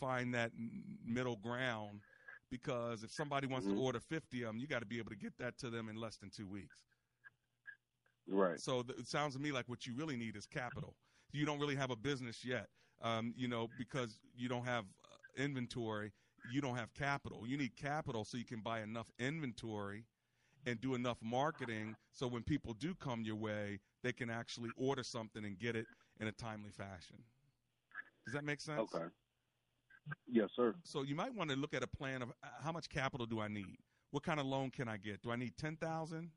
[0.02, 2.04] find that middle ground
[2.50, 3.70] because if somebody wants Mhm.
[3.70, 5.90] to order 50 of them, you got to be able to get that to them
[5.90, 6.88] in less than two weeks.
[8.26, 8.62] Right.
[8.62, 10.98] So th- it sounds to me like what you really need is capital.
[11.32, 15.18] You don't really have a business yet, um, you know, because you don't have uh,
[15.36, 16.14] inventory.
[16.44, 17.48] you don't have capital.
[17.48, 20.08] You need capital so you can buy enough inventory
[20.66, 25.04] and do enough marketing so when people do come your way, they can actually order
[25.04, 25.90] something and get it
[26.20, 27.26] in a timely fashion.
[28.26, 29.02] Does that make sense?
[29.02, 29.12] Okay.
[30.28, 30.74] Yes, sir.
[30.84, 33.40] So you might want to look at a plan of uh, how much capital do
[33.40, 33.78] I need?
[34.12, 35.22] What kind of loan can I get?
[35.22, 36.30] Do I need 10,000?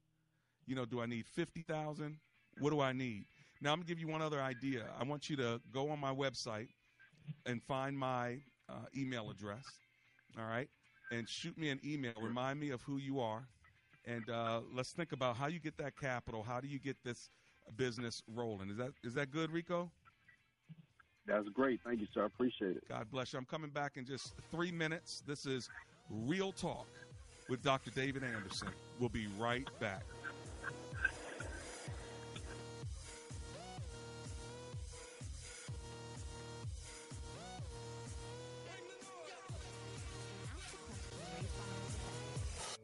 [0.67, 2.17] You know, do I need 50,000?
[2.61, 3.27] What do I need?
[3.61, 4.85] Now I'm going to give you one other idea.
[4.99, 6.69] I want you to go on my website
[7.47, 8.39] and find my
[8.69, 9.65] uh, email address.
[10.39, 10.69] All right?
[11.11, 12.13] And shoot me an email.
[12.21, 13.45] Remind me of who you are.
[14.07, 16.43] And uh, let's think about how you get that capital.
[16.43, 17.31] How do you get this
[17.77, 18.71] business rolling?
[18.71, 19.91] Is that is that good, Rico?
[21.27, 21.81] That's great.
[21.85, 22.23] Thank you, sir.
[22.23, 22.85] I appreciate it.
[22.89, 23.39] God bless you.
[23.39, 25.23] I'm coming back in just three minutes.
[25.27, 25.71] This is
[26.11, 26.87] Real Talk
[27.49, 27.91] with Dr.
[27.91, 28.69] David Anderson.
[28.99, 30.05] We'll be right back.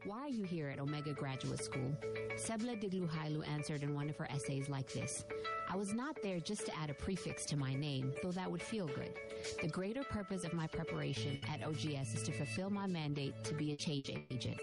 [0.04, 1.94] Why are you here at Omega Graduate School?
[2.36, 5.24] Sebla Digluhailu answered in one of her essays like this
[5.68, 8.60] I was not there just to add a prefix to my name, though that would
[8.60, 9.12] feel good.
[9.62, 13.72] The greater purpose of my preparation at OGS is to fulfill my mandate to be
[13.72, 14.58] a change agent.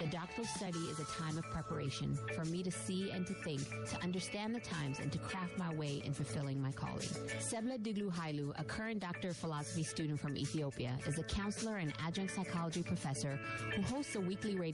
[0.00, 3.62] The doctoral study is a time of preparation for me to see and to think,
[3.88, 7.08] to understand the times, and to craft my way in fulfilling my calling.
[7.40, 12.32] Sebla Digluhailu, a current doctor of philosophy student from Ethiopia, is a counselor and adjunct
[12.34, 13.40] psychology professor
[13.74, 14.73] who hosts a weekly radio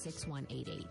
[0.00, 0.86] 6188.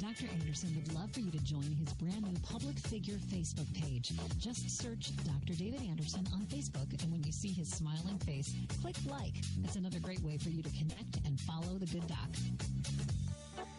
[0.00, 0.26] Dr.
[0.40, 4.12] Anderson would love for you to join his brand new public figure Facebook page.
[4.38, 5.54] Just search Dr.
[5.56, 8.52] David Anderson on Facebook, and when you see his smiling face,
[8.82, 9.34] click like.
[9.58, 12.28] That's another great way for you to connect and follow the good doc.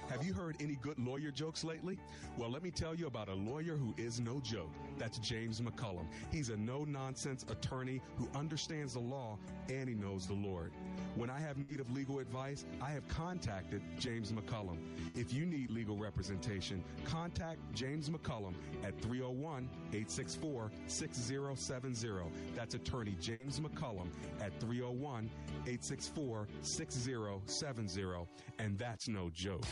[0.10, 1.99] Have you heard any good lawyer jokes lately?
[2.38, 4.72] Well, let me tell you about a lawyer who is no joke.
[4.97, 6.05] That's James McCullum.
[6.32, 9.38] He's a no nonsense attorney who understands the law
[9.70, 10.72] and he knows the Lord.
[11.16, 14.78] When I have need of legal advice, I have contacted James McCullum.
[15.16, 18.53] If you need legal representation, contact James McCullum
[18.84, 22.32] at 301 864 6070.
[22.55, 24.08] That's attorney James McCullum
[24.41, 25.30] at 301
[25.66, 28.28] 864 6070.
[28.60, 29.66] And that's no joke.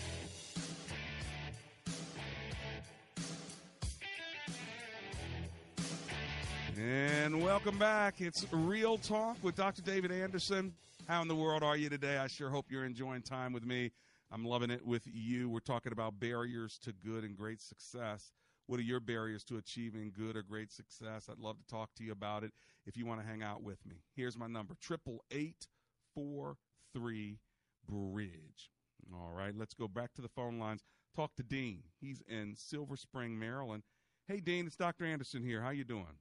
[6.78, 8.22] And welcome back.
[8.22, 9.82] It's Real Talk with Dr.
[9.82, 10.74] David Anderson.
[11.08, 12.18] How in the world are you today?
[12.18, 13.92] I sure hope you're enjoying time with me.
[14.32, 15.50] I'm loving it with you.
[15.50, 18.32] We're talking about barriers to good and great success.
[18.68, 21.28] What are your barriers to achieving good or great success?
[21.30, 22.52] I'd love to talk to you about it
[22.86, 23.98] if you want to hang out with me.
[24.16, 25.68] Here's my number triple eight
[26.14, 26.58] four
[26.94, 27.40] three
[27.88, 28.72] bridge.
[29.14, 30.84] All right, let's go back to the phone lines.
[31.16, 31.84] Talk to Dean.
[32.02, 33.84] He's in Silver Spring, Maryland.
[34.28, 35.06] Hey, Dean, it's Dr.
[35.06, 35.62] Anderson here.
[35.62, 36.18] How you doing?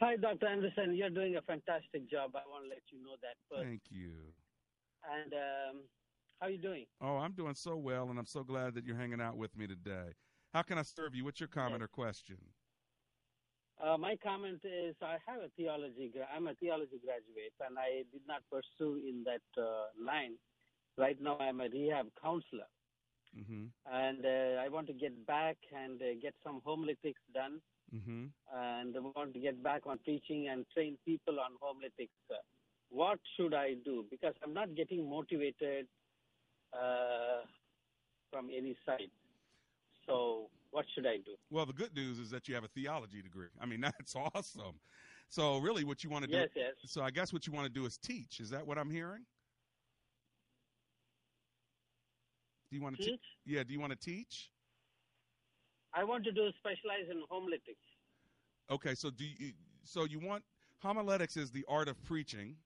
[0.00, 0.46] Hi, Dr.
[0.46, 0.94] Anderson.
[0.94, 2.30] You're doing a fantastic job.
[2.34, 3.68] I want to let you know that first.
[3.68, 4.32] Thank you.
[5.04, 5.82] And um,
[6.40, 6.86] how are you doing?
[7.02, 9.66] Oh, I'm doing so well, and I'm so glad that you're hanging out with me
[9.66, 10.14] today.
[10.54, 11.24] How can I serve you?
[11.24, 12.38] What's your comment or question?
[13.80, 16.12] Uh, my comment is I have a theology.
[16.34, 20.36] I'm a theology graduate, and I did not pursue in that uh, line.
[21.00, 22.68] Right now, I'm a rehab counselor,
[23.36, 23.66] Mm-hmm.
[23.86, 27.60] and uh, I want to get back and uh, get some homiletics done,
[27.94, 28.26] Mm-hmm.
[28.52, 32.12] and I want to get back on preaching and train people on homiletics.
[32.30, 32.36] Uh,
[32.90, 34.04] what should I do?
[34.10, 35.86] Because I'm not getting motivated
[36.72, 37.42] uh,
[38.30, 39.10] from any side.
[40.06, 41.36] So, what should I do?
[41.50, 43.48] Well, the good news is that you have a theology degree.
[43.60, 44.80] I mean, that's awesome.
[45.28, 46.36] So, really, what you want to do?
[46.36, 46.74] Yes, yes.
[46.86, 48.40] So, I guess what you want to do is teach.
[48.40, 49.24] Is that what I'm hearing?
[52.70, 53.20] Do you want to Teach?
[53.44, 53.62] yeah.
[53.64, 54.50] Do you want to teach?
[55.92, 57.82] I want to do specialize in homiletics.
[58.70, 58.94] Okay.
[58.94, 59.52] So, do you?
[59.82, 60.44] So, you want
[60.78, 62.56] homiletics is the art of preaching.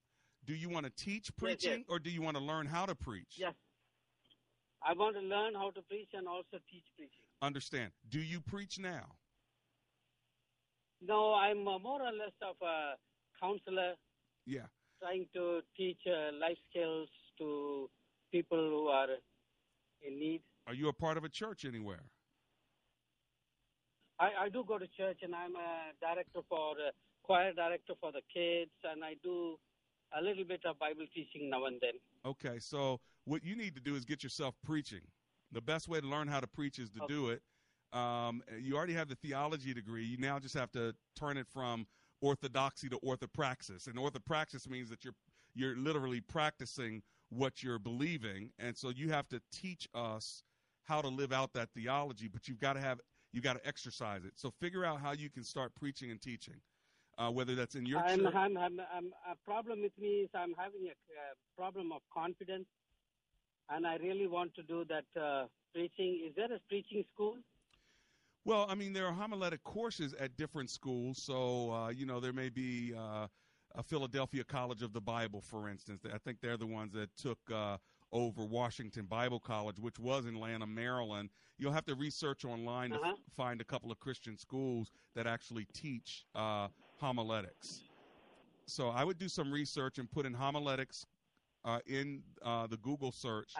[0.44, 3.36] Do you want to teach preaching, or do you want to learn how to preach?
[3.38, 3.54] Yes.
[4.86, 7.24] I want to learn how to preach and also teach preaching.
[7.40, 7.92] Understand?
[8.10, 9.06] Do you preach now?
[11.00, 12.96] No, I'm more or less of a
[13.40, 13.94] counselor
[14.44, 14.66] Yeah.
[15.00, 17.88] trying to teach uh, life skills to
[18.30, 19.08] people who are
[20.06, 20.42] in need.
[20.66, 22.04] Are you a part of a church anywhere?
[24.20, 26.90] I, I do go to church and I'm a director for uh,
[27.24, 29.56] choir director for the kids and I do
[30.16, 31.92] a little bit of Bible teaching now and then.
[32.24, 35.00] Okay, so what you need to do is get yourself preaching.
[35.52, 37.12] The best way to learn how to preach is to Okay.
[37.12, 37.42] do it.
[37.92, 40.04] Um, you already have the theology degree.
[40.04, 41.86] You now just have to turn it from
[42.20, 43.86] orthodoxy to orthopraxis.
[43.86, 45.14] And orthopraxis means that you're
[45.56, 47.00] you're literally practicing
[47.30, 50.42] what you're believing, and so you have to teach us
[50.84, 52.28] how to live out that theology.
[52.28, 53.00] But you've got to have
[53.32, 54.32] you got to exercise it.
[54.36, 56.54] So figure out how you can start preaching and teaching,
[57.18, 58.26] uh, whether that's in your I'm.
[58.26, 62.66] I'm, I'm, I'm, a problem with me is I'm having a uh, problem of confidence,
[63.70, 66.22] and I really want to do that uh, preaching.
[66.28, 67.36] Is there a preaching school?
[68.46, 71.22] Well, I mean, there are homiletic courses at different schools.
[71.22, 72.92] So, uh, you know, there may be
[73.74, 76.02] uh, a Philadelphia College of the Bible, for instance.
[76.12, 77.76] I think they're the ones that took uh,
[78.12, 81.30] over Washington Bible College, which was in Lanham, Maryland.
[81.58, 83.12] You'll have to research online to Uh-huh.
[83.12, 86.68] f- find a couple of Christian schools that actually teach uh,
[87.00, 87.82] homiletics.
[88.66, 91.06] So I would do some research and put in homiletics
[91.64, 93.52] uh, in uh, the Google search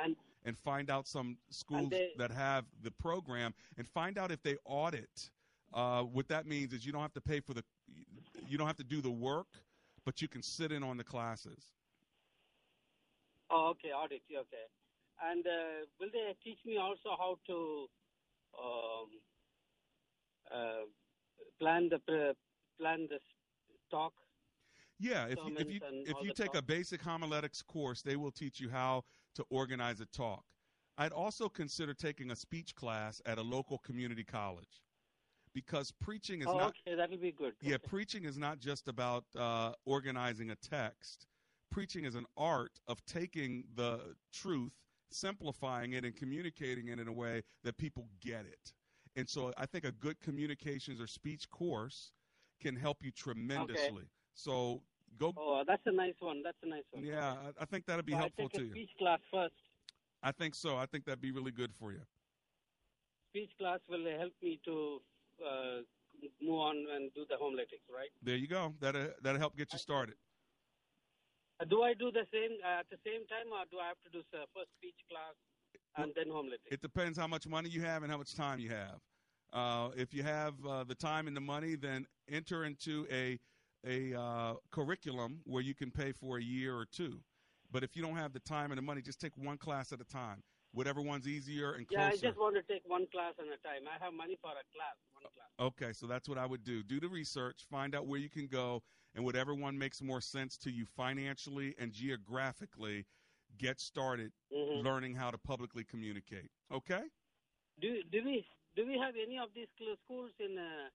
[0.45, 4.57] and, find out some schools they- that have the program and find out if they
[4.67, 5.31] audit.
[5.73, 7.65] Uh, what that means is you don't have to pay for the,
[8.47, 9.47] you don't have to do the work,
[10.05, 11.73] but you can sit in on the classes.
[13.51, 14.23] Oh, okay, audit.
[14.31, 14.67] Okay.
[15.23, 17.87] And uh, will they teach me also how to
[18.59, 19.09] um,
[20.53, 20.85] uh,
[21.61, 22.33] plan the pre-
[22.79, 23.19] plan the
[23.91, 24.13] talk?
[24.99, 28.61] Yeah, if you if you if you take a basic homiletics course, they will teach
[28.61, 30.45] you how to organize a talk.
[30.97, 34.83] I'd also consider taking a speech class at a local community college
[35.55, 37.55] because preaching is oh, not okay, that'll be good.
[37.63, 41.27] Yeah, preaching is not just about uh, organizing a text.
[41.71, 44.01] Preaching is an art of taking the
[44.33, 44.73] truth,
[45.11, 48.73] simplifying it, and communicating it in a way that people get it.
[49.17, 52.13] And so I think a good communications or speech course
[52.61, 54.05] can help you tremendously.
[54.35, 54.83] So
[55.19, 55.33] go.
[55.37, 56.43] Oh, that's a nice one.
[56.43, 57.05] That's a nice one.
[57.05, 58.71] Yeah, I, I think that'd be So helpful I take to a you.
[58.71, 59.55] speech class first.
[60.23, 60.77] I think so.
[60.77, 62.01] I think that'd be really good for you.
[63.31, 65.01] Speech class will help me to
[65.41, 65.83] uh,
[66.43, 68.11] move on and do the homiletics, right?
[68.23, 68.75] There you go.
[68.81, 70.15] That'll, that'll help get you started.
[71.61, 74.01] Uh, do I do the same uh, at the same time, or do I have
[74.05, 75.35] to do uh, first speech class
[75.97, 76.71] and then homiletics?
[76.71, 78.99] It depends how much money you have and how much time you have.
[79.53, 83.39] Uh, if you have uh, the time and the money, then enter into a
[83.87, 87.21] a uh, curriculum where you can pay for a year or two.
[87.71, 90.01] But if you don't have the time and the money, just take one class at
[90.01, 90.43] a time.
[90.75, 92.03] Whatever one's easier and closer.
[92.03, 93.87] Yeah, I just want to take one class at a time.
[93.89, 95.49] I have money for a class, one class.
[95.61, 96.83] Okay, so that's what I would do.
[96.83, 98.83] Do the research, find out where you can go,
[99.15, 103.07] and whatever one makes more sense to you financially and geographically,
[103.59, 104.85] get started Mm-hmm.
[104.87, 106.51] learning how to publicly communicate.
[106.73, 107.03] Okay?
[107.81, 108.47] Do do we
[108.77, 109.69] do we have any of these
[110.05, 110.89] schools in uh,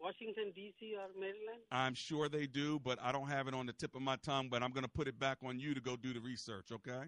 [0.00, 0.94] Washington D.C.
[0.96, 1.62] or Maryland?
[1.70, 4.48] I'm sure they do, but I don't have it on the tip of my tongue,
[4.48, 7.04] but I'm going to put it back on you to go do the research, okay?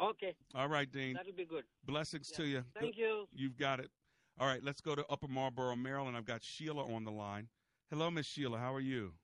[0.00, 1.14] Okay, All right, Dean.
[1.14, 1.64] that'll be good.
[1.84, 2.36] Blessings Yeah.
[2.36, 2.64] to you.
[2.78, 3.28] Thank you.
[3.32, 3.90] You've got it.
[4.38, 6.16] All right, let's go to Upper Marlboro, Maryland.
[6.16, 7.48] I've got Sheila on the line.
[7.90, 8.58] Hello, Miss Sheila.
[8.58, 9.14] How are you?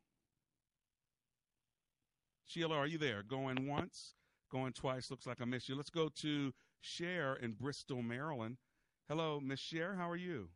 [2.45, 3.23] Sheila, are you there?
[3.25, 4.15] Going once,
[4.51, 5.11] going twice.
[5.11, 5.75] Looks like I missed you.
[5.75, 8.57] Let's go to Cher in Bristol, Maryland.
[9.09, 9.97] Hello, Miss Cher.
[9.97, 10.49] How are you?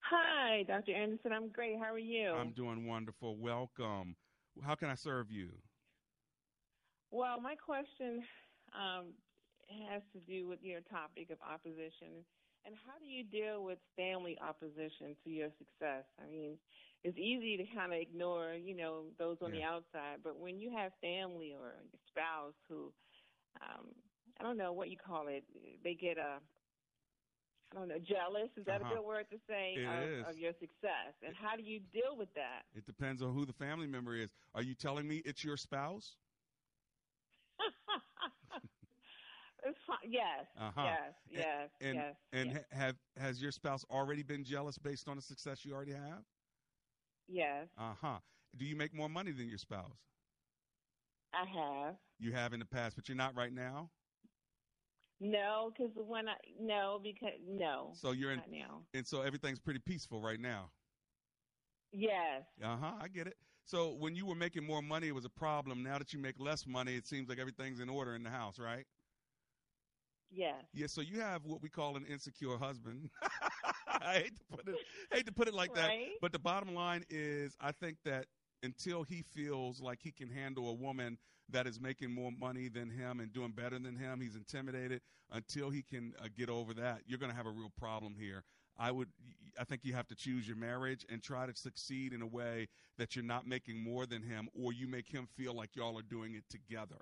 [0.00, 0.92] Hi, Dr.
[0.94, 1.32] Anderson.
[1.32, 1.78] I'm great.
[1.78, 2.30] How are you?
[2.32, 3.36] I'm doing wonderful.
[3.38, 4.16] Welcome.
[4.64, 5.50] How can I serve you?
[7.10, 8.24] well, my question
[8.74, 9.14] um,
[9.88, 12.24] has to do with your topic of opposition.
[12.66, 16.04] And how do you deal with family opposition to your success?
[16.22, 16.58] I mean,
[17.04, 20.70] it's easy to kind of ignore, you know, those on the outside, but when you
[20.76, 22.92] have family or your spouse who,
[23.60, 23.94] um,
[24.40, 25.44] I don't know what you call it,
[25.84, 26.40] they get a,
[27.72, 28.50] I don't know, jealous.
[28.56, 28.88] Is that Uh-huh.
[28.90, 31.14] a good word to say of, of your success?
[31.26, 32.64] And how do you deal with that?
[32.74, 34.32] It depends on who the family member is.
[34.54, 36.16] Are you telling me it's your spouse?
[39.64, 40.10] It's fine.
[40.10, 40.46] Yes.
[40.60, 40.82] Uh-huh.
[40.84, 41.14] Yes.
[41.30, 41.70] Yes.
[41.80, 42.14] And yes.
[42.32, 42.58] and yes.
[42.72, 46.22] ha- have has your spouse already been jealous based on the success you already have?
[47.28, 47.68] yes.
[47.78, 48.18] Uh huh.
[48.56, 49.98] Do you make more money than your spouse?
[51.32, 51.96] I have.
[52.18, 53.90] You have in the past, but you're not right now.
[55.20, 57.92] No, because when I no because no.
[57.94, 58.82] So you're in, not now.
[58.94, 60.70] and so everything's pretty peaceful right now.
[61.92, 62.44] Yes.
[62.62, 62.92] Uh huh.
[63.00, 63.36] I get it.
[63.64, 65.82] So when you were making more money, it was a problem.
[65.82, 68.58] Now that you make less money, it seems like everything's in order in the house,
[68.58, 68.84] right?
[70.34, 70.64] Yes.
[70.72, 70.86] Yeah.
[70.86, 73.10] So you have what we call an insecure husband.
[74.00, 74.76] I hate to put it,
[75.12, 78.26] hate to put it like that, but the bottom line is, I think that
[78.62, 81.18] until he feels like he can handle a woman
[81.50, 85.00] that is making more money than him and doing better than him, he's intimidated.
[85.30, 88.44] Until he can uh, get over that, you're going to have a real problem here.
[88.78, 89.08] I would.
[89.58, 92.68] I think you have to choose your marriage and try to succeed in a way
[92.98, 96.02] that you're not making more than him, or you make him feel like y'all are
[96.02, 96.96] doing it together.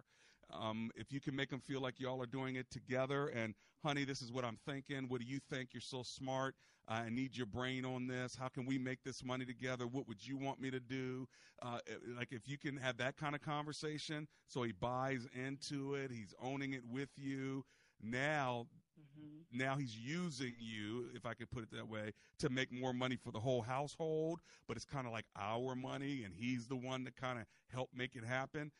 [0.52, 4.04] Um, if you can make them feel like y'all are doing it together, and honey,
[4.04, 5.08] this is what I'm thinking.
[5.08, 5.70] What do you think?
[5.72, 6.54] You're so smart.
[6.88, 8.36] I need your brain on this.
[8.36, 9.86] How can we make this money together?
[9.86, 11.28] What would you want me to do?
[11.62, 11.78] Uh,
[12.16, 16.34] like if you can have that kind of conversation, so he buys into it, he's
[16.42, 17.64] owning it with you.
[18.02, 18.66] Now,
[18.98, 19.58] mm-hmm.
[19.58, 23.16] now he's using you, if I could put it that way, to make more money
[23.16, 24.40] for the whole household.
[24.66, 27.90] But it's kind of like our money, and he's the one to kind of help
[27.94, 28.72] make it happen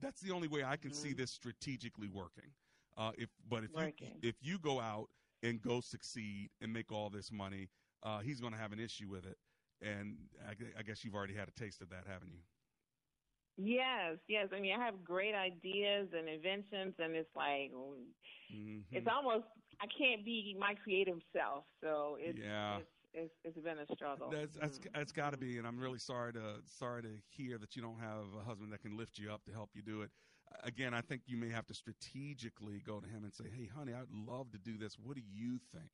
[0.00, 1.08] that's the only way I can mm-hmm.
[1.08, 2.50] see this strategically working.
[2.96, 4.12] Uh, if but if working.
[4.22, 5.08] you if you go out
[5.42, 7.68] and go succeed and make all this money,
[8.02, 9.36] uh, he's going to have an issue with it.
[9.80, 12.40] And I, I, guess you've already had a taste of that, haven't you?
[13.56, 14.48] Yes, yes.
[14.52, 18.78] I mean, I have great ideas and inventions, and it's like mm-hmm.
[18.90, 19.44] it's almost
[19.80, 21.64] I can't be my creative self.
[21.82, 22.78] So it's, yeah.
[22.78, 22.88] It's,
[23.18, 24.30] it's, it's been a struggle.
[24.30, 24.88] That's that's, mm-hmm.
[24.94, 28.00] that's got to be, and I'm really sorry to sorry to hear that you don't
[28.00, 30.10] have a husband that can lift you up to help you do it.
[30.64, 33.92] Again, I think you may have to strategically go to him and say, "Hey, honey,
[33.92, 34.96] I'd love to do this.
[34.98, 35.90] What do you think?"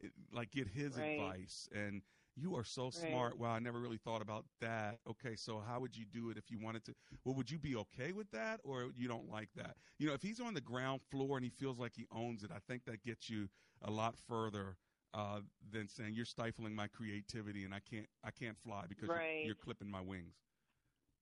[0.00, 1.18] It, like get his right.
[1.18, 2.02] advice and
[2.40, 3.32] you are so smart.
[3.32, 3.40] Right.
[3.40, 4.98] Wow, I never really thought about that.
[5.08, 6.94] Okay, so how would you do it if you wanted to?
[7.24, 9.74] Well, would you be okay with that or you don't like that?
[9.98, 12.50] You know, if he's on the ground floor and he feels like he owns it,
[12.54, 13.48] I think that gets you
[13.82, 14.76] a lot further
[15.14, 15.40] uh,
[15.72, 19.38] than saying you're stifling my creativity and I can't I can't fly because right.
[19.38, 20.34] you're, you're, clipping my wings.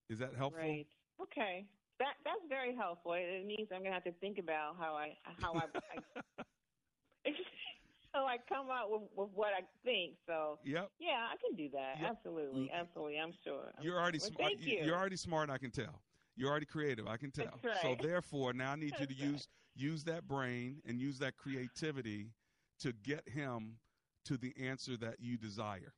[0.09, 0.62] Is that helpful?
[0.62, 0.87] Right.
[1.20, 1.66] Okay.
[1.99, 3.14] That that's very helpful.
[3.14, 5.62] It means I'm gonna have to think about how I how I,
[7.26, 7.30] I
[8.14, 10.14] so I come out with, with what I think.
[10.26, 10.91] So yep.
[10.99, 11.95] yeah, I can do that.
[12.01, 12.11] Yep.
[12.11, 13.18] Absolutely, absolutely.
[13.18, 13.72] I'm sure.
[13.80, 14.53] You're already well, smart.
[14.59, 14.84] You.
[14.84, 15.51] You're already smart.
[15.51, 16.03] I can tell.
[16.37, 17.07] You're already creative.
[17.07, 17.59] I can tell.
[17.64, 17.76] Right.
[17.80, 22.30] So therefore, now I need you to use use that brain and use that creativity
[22.81, 23.79] to get him
[24.27, 25.95] to the answer that you desire.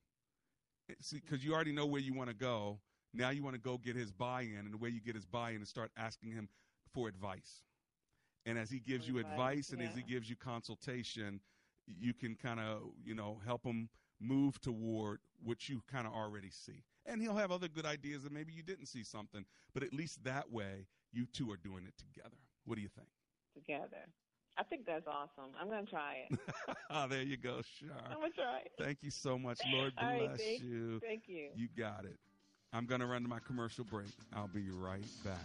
[1.01, 2.81] See, because you already know where you want to go.
[3.15, 5.63] Now you want to go get his buy-in, and the way you get his buy-in
[5.63, 6.49] is start asking him
[6.93, 7.63] for advice.
[8.47, 9.89] And as he gives you advice, and yeah.
[9.89, 11.41] as he gives you consultation,
[11.87, 13.89] you can kind of you know help him
[14.21, 16.85] move toward what you kind of already see.
[17.07, 20.23] And he'll have other good ideas, and maybe you didn't see something, but at least
[20.25, 22.37] that way you two are doing it together.
[22.65, 23.09] What do you think?
[23.55, 24.07] Together.
[24.59, 25.53] I think that's awesome.
[25.61, 26.39] I'm going to try it.
[26.91, 27.91] oh, there you go, Cher.
[28.11, 28.73] I'm going to try it.
[28.77, 29.61] Thank you so much.
[29.73, 31.01] Lord bless right, thank, you.
[31.01, 31.51] Thank you.
[31.55, 32.17] You got it.
[32.73, 34.09] I'm going to run to my commercial break.
[34.35, 35.39] I'll be right back.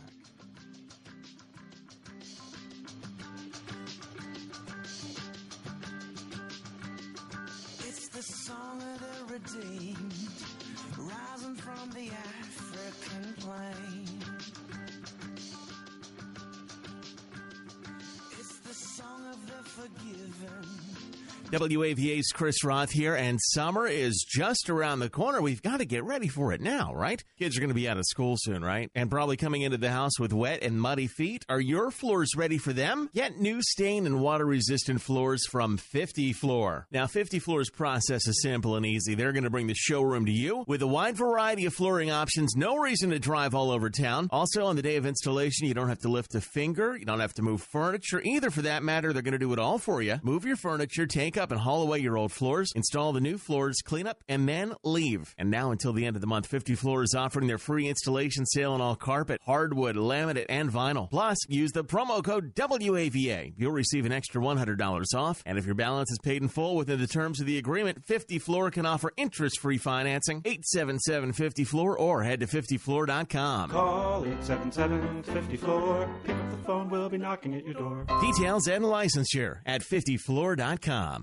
[21.54, 25.40] WAVA's Chris Roth here, and summer is just around the corner.
[25.40, 27.24] We've got to get ready for it now, right?
[27.38, 28.90] Kids are going to be out of school soon, right?
[28.96, 31.46] And probably coming into the house with wet and muddy feet.
[31.50, 33.08] Are your floors ready for them?
[33.14, 36.88] Get new stain and water resistant floors from 50 Floor.
[36.90, 39.14] Now, 50 Floor's process is simple and easy.
[39.14, 42.56] They're going to bring the showroom to you with a wide variety of flooring options.
[42.56, 44.28] No reason to drive all over town.
[44.32, 46.98] Also, on the day of installation, you don't have to lift a finger.
[46.98, 49.14] You don't have to move furniture either, for that matter.
[49.14, 50.20] They're going to do it all for you.
[50.24, 53.82] Move your furniture, take up and haul away your old floors, install the new floors,
[53.84, 55.34] clean up, and then leave.
[55.38, 58.46] And now until the end of the month, 50 Floor is offering their free installation
[58.46, 61.10] sale on all carpet, hardwood, laminate, and vinyl.
[61.10, 63.54] Plus, use the promo code WAVA.
[63.58, 65.44] You'll receive an extra $100 off.
[65.46, 68.40] And if your balance is paid in full within the terms of the agreement, 50
[68.40, 70.42] Floor can offer interest-free financing.
[70.42, 73.70] 877-50-FLOOR or head to 50floor.com.
[73.70, 76.10] Call 877-50-FLOOR.
[76.24, 76.90] Pick up the phone.
[76.90, 78.06] We'll be knocking at your door.
[78.22, 81.23] Details and licensure at 50floor.com.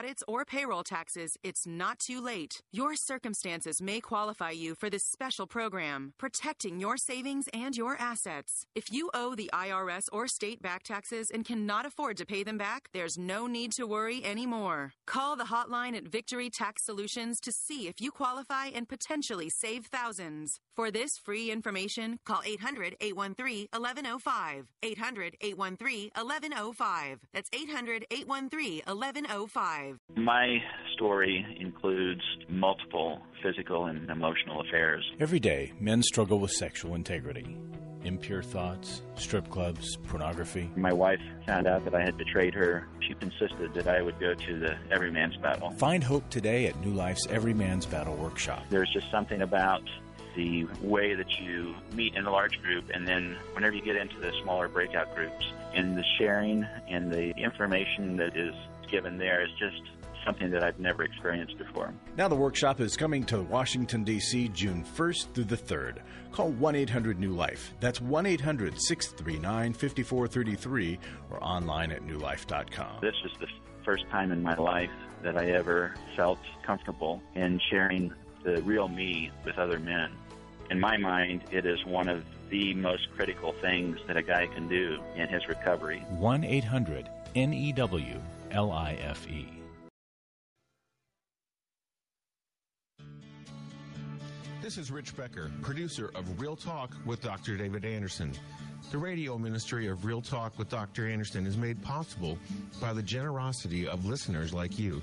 [0.00, 2.62] audits, or payroll taxes, it's not too late.
[2.72, 8.66] Your circumstances may qualify you for this special program, protecting your savings and your assets.
[8.74, 12.56] If you owe the IRS or state back taxes and cannot afford to pay them
[12.56, 14.92] back, there's no need to worry anymore.
[15.06, 19.86] Call the hotline at Victory Tax Solutions to see if you qualify and potentially save
[19.86, 20.60] thousands.
[20.76, 24.66] For this free information, call 800 813 1105.
[24.82, 27.18] 800 813 1105.
[27.34, 29.89] That's 800 813 1105.
[30.16, 30.58] My
[30.94, 35.04] story includes multiple physical and emotional affairs.
[35.18, 37.56] Every day, men struggle with sexual integrity.
[38.04, 40.70] Impure thoughts, strip clubs, pornography.
[40.74, 42.88] My wife found out that I had betrayed her.
[43.00, 45.70] She insisted that I would go to the Every Man's Battle.
[45.72, 48.64] Find hope today at New Life's Every Man's Battle workshop.
[48.70, 49.82] There's just something about
[50.36, 54.18] the way that you meet in a large group and then whenever you get into
[54.20, 58.54] the smaller breakout groups and the sharing and the information that is
[58.90, 59.80] given there is just
[60.24, 61.92] something that I've never experienced before.
[62.16, 64.48] Now, the workshop is coming to Washington, D.C.
[64.48, 65.98] June 1st through the 3rd.
[66.32, 67.74] Call 1 800 New Life.
[67.80, 70.98] That's 1 800 639 5433
[71.30, 72.98] or online at newlife.com.
[73.00, 73.46] This is the
[73.84, 74.90] first time in my life
[75.22, 78.12] that I ever felt comfortable in sharing
[78.44, 80.10] the real me with other men.
[80.70, 84.68] In my mind, it is one of the most critical things that a guy can
[84.68, 86.00] do in his recovery.
[86.10, 88.20] 1 800 N E W
[88.52, 89.48] L I F E.
[94.60, 97.56] This is Rich Becker, producer of Real Talk with Dr.
[97.56, 98.32] David Anderson.
[98.90, 101.08] The radio ministry of Real Talk with Dr.
[101.08, 102.38] Anderson is made possible
[102.80, 105.00] by the generosity of listeners like you.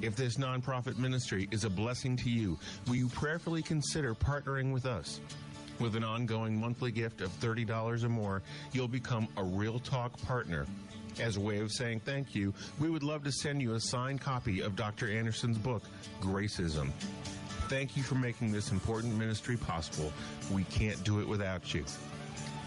[0.00, 4.86] If this nonprofit ministry is a blessing to you, will you prayerfully consider partnering with
[4.86, 5.20] us?
[5.80, 10.66] With an ongoing monthly gift of $30 or more, you'll become a Real Talk partner.
[11.20, 14.20] As a way of saying thank you, we would love to send you a signed
[14.20, 15.10] copy of Dr.
[15.10, 15.82] Anderson's book,
[16.20, 16.92] Gracism.
[17.68, 20.12] Thank you for making this important ministry possible.
[20.50, 21.84] We can't do it without you.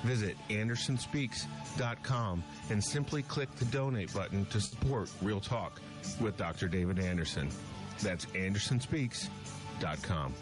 [0.04, 5.80] Visit AndersonSpeaks.com and simply click the donate button to support Real Talk
[6.20, 6.68] with Dr.
[6.68, 7.50] David Anderson.
[8.02, 10.34] That's AndersonSpeaks.com.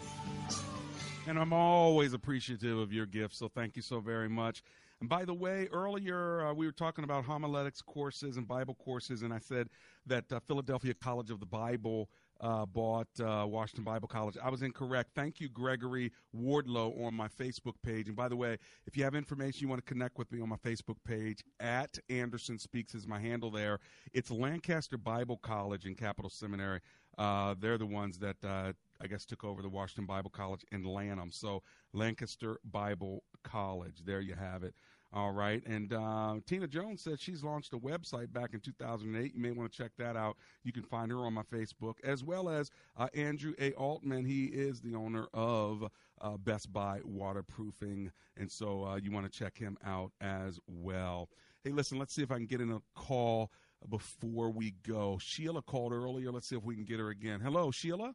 [1.26, 4.62] And I'm always appreciative of your gifts, so thank you so very much.
[5.00, 9.22] And by the way, earlier uh, we were talking about homiletics courses and Bible courses,
[9.22, 9.68] and I said
[10.06, 14.36] that uh, Philadelphia College of the Bible uh, bought uh, Washington Bible College.
[14.42, 15.10] I was incorrect.
[15.14, 18.08] Thank you, Gregory Wardlow, on my Facebook page.
[18.08, 20.48] And by the way, if you have information you want to connect with me on
[20.48, 23.78] my Facebook page, at Anderson Speaks is my handle there.
[24.12, 26.80] It's Lancaster Bible College and Capital Seminary.
[27.18, 30.84] Uh, they're the ones that uh, I guess took over the Washington Bible College in
[30.84, 31.30] Lanham.
[31.30, 34.02] So Lancaster Bible College.
[34.04, 34.74] There you have it.
[35.12, 35.60] All right.
[35.66, 39.34] And uh, Tina Jones said she's launched a website back in 2008.
[39.34, 40.36] You may want to check that out.
[40.62, 43.72] You can find her on my Facebook, as well as uh, Andrew A.
[43.72, 44.24] Altman.
[44.24, 45.84] He is the owner of
[46.20, 48.12] uh, Best Buy Waterproofing.
[48.36, 51.28] And so uh, you want to check him out as well.
[51.64, 53.50] Hey, listen, let's see if I can get in a call
[53.88, 55.18] before we go.
[55.20, 56.30] Sheila called earlier.
[56.30, 57.40] Let's see if we can get her again.
[57.40, 58.14] Hello, Sheila.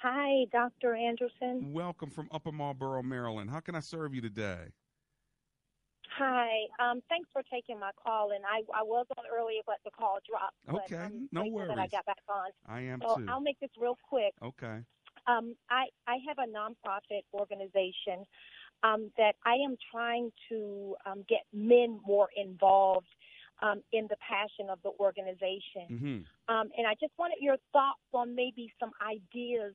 [0.00, 0.94] Hi, Dr.
[0.94, 1.72] Anderson.
[1.72, 3.50] Welcome from Upper Marlboro, Maryland.
[3.50, 4.68] How can I serve you today?
[6.16, 6.48] Hi.
[6.80, 8.32] Um, thanks for taking my call.
[8.32, 10.84] And I, I was on earlier, but the call dropped.
[10.84, 12.50] Okay, I'm no grateful That I got back on.
[12.66, 13.26] I am so too.
[13.28, 14.34] I'll make this real quick.
[14.42, 14.78] Okay.
[15.26, 18.24] Um, I, I have a nonprofit organization
[18.82, 23.08] um, that I am trying to um, get men more involved
[23.60, 25.86] um, in the passion of the organization.
[25.90, 26.54] Mm-hmm.
[26.54, 29.74] Um, and I just wanted your thoughts on maybe some ideas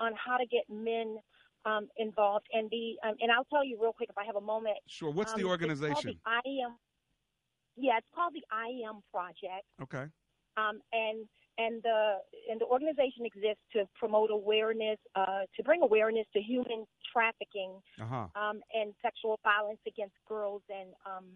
[0.00, 1.18] on how to get men
[1.64, 2.46] um, involved.
[2.52, 4.78] And the um, and I'll tell you real quick if I have a moment.
[4.88, 5.10] Sure.
[5.10, 6.20] What's the Um, organization?
[6.24, 6.76] the I am.
[7.76, 9.66] Yeah, it's called the I Am Project.
[9.82, 10.06] Okay.
[10.56, 12.18] Um, and and the
[12.50, 18.06] and the organization exists to promote awareness, uh, to bring awareness to human trafficking Uh
[18.06, 18.28] huh.
[18.34, 21.26] um, and sexual violence against girls and um,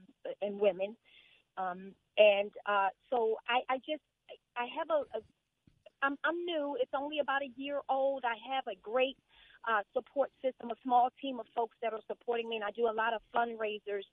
[0.42, 0.96] and women.
[1.56, 4.02] Um, and uh, so I, I just
[4.56, 5.22] I have a, a
[6.02, 6.76] I'm, I'm new.
[6.80, 8.24] It's only about a year old.
[8.24, 9.16] I have a great
[9.68, 12.86] uh, support system, a small team of folks that are supporting me, and I do
[12.86, 14.04] a lot of fundraisers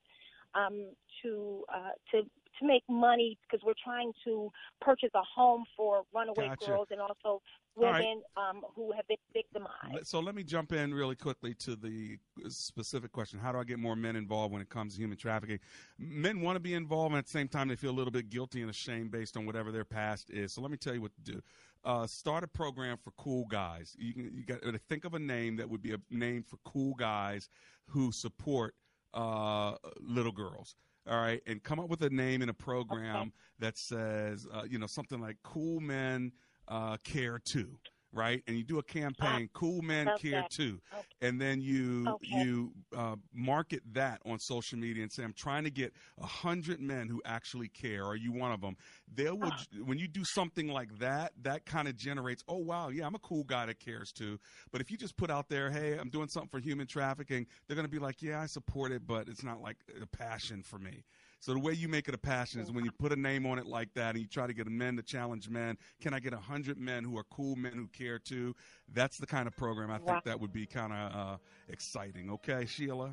[0.54, 0.90] um,
[1.22, 2.22] to uh, to
[2.60, 4.50] to make money because we're trying to
[4.80, 6.66] purchase a home for runaway Gotcha.
[6.66, 7.40] girls and also All
[7.76, 8.04] right.
[8.04, 10.06] women um, who have been victimized.
[10.06, 13.38] So let me jump in really quickly to the specific question.
[13.38, 15.60] How do I get more men involved when it comes to human trafficking?
[15.98, 18.28] Men want to be involved, and at the same time, they feel a little bit
[18.28, 20.52] guilty and ashamed based on whatever their past is.
[20.52, 21.40] So let me tell you what to do.
[21.84, 23.96] Uh, start a program for cool guys.
[23.98, 26.56] You, can, you got to think of a name that would be a name for
[26.64, 27.48] cool guys
[27.86, 28.74] who support
[29.14, 30.76] uh, little girls.
[31.08, 34.78] All right, and come up with a name in a program that says, uh, you
[34.78, 36.30] know, something like "Cool Men
[36.68, 37.76] uh, Care Too,"
[38.12, 38.42] right?
[38.46, 40.42] And you do a campaign, "Cool Men love Care.
[40.44, 40.80] Too,"
[41.20, 42.20] and then you Okay.
[42.20, 46.80] you uh, market that on social media and say, "I'm trying to get a hundred
[46.80, 48.04] men who actually care.
[48.04, 48.76] Are you one of them?"
[49.12, 49.52] They will
[49.84, 53.18] when you do something like that, that kind of generates, "Oh wow, yeah, I'm a
[53.20, 54.38] cool guy that cares too."
[54.70, 57.76] But if you just put out there, "Hey, I'm doing something for human trafficking," they're
[57.76, 60.78] going to be like, "Yeah, I support it, but it's not like a passion for
[60.78, 61.04] me."
[61.42, 63.58] So the way you make it a passion is when you put a name on
[63.58, 65.76] it like that and you try to get men to challenge men.
[66.00, 68.54] Can I get a hundred men who are cool men who care too?
[68.94, 70.22] That's the kind of program I think Wow.
[70.24, 71.36] that would be kind of uh,
[71.68, 72.30] exciting.
[72.30, 73.10] Okay, Sheila.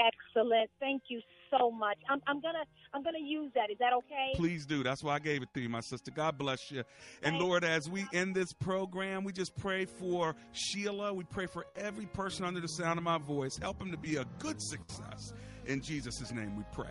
[0.00, 0.68] Excellent.
[0.80, 1.96] Thank you so much.
[2.10, 3.70] I'm, I'm gonna I'm gonna use that.
[3.70, 4.32] Is that okay?
[4.34, 4.82] Please do.
[4.82, 6.10] That's why I gave it to you, my sister.
[6.10, 6.82] God bless you.
[7.22, 11.14] And Lord, as we end this program, we just pray for Sheila.
[11.14, 13.56] We pray for every person under the sound of my voice.
[13.56, 15.32] Help them to be a good success.
[15.66, 16.90] In Jesus' name we pray.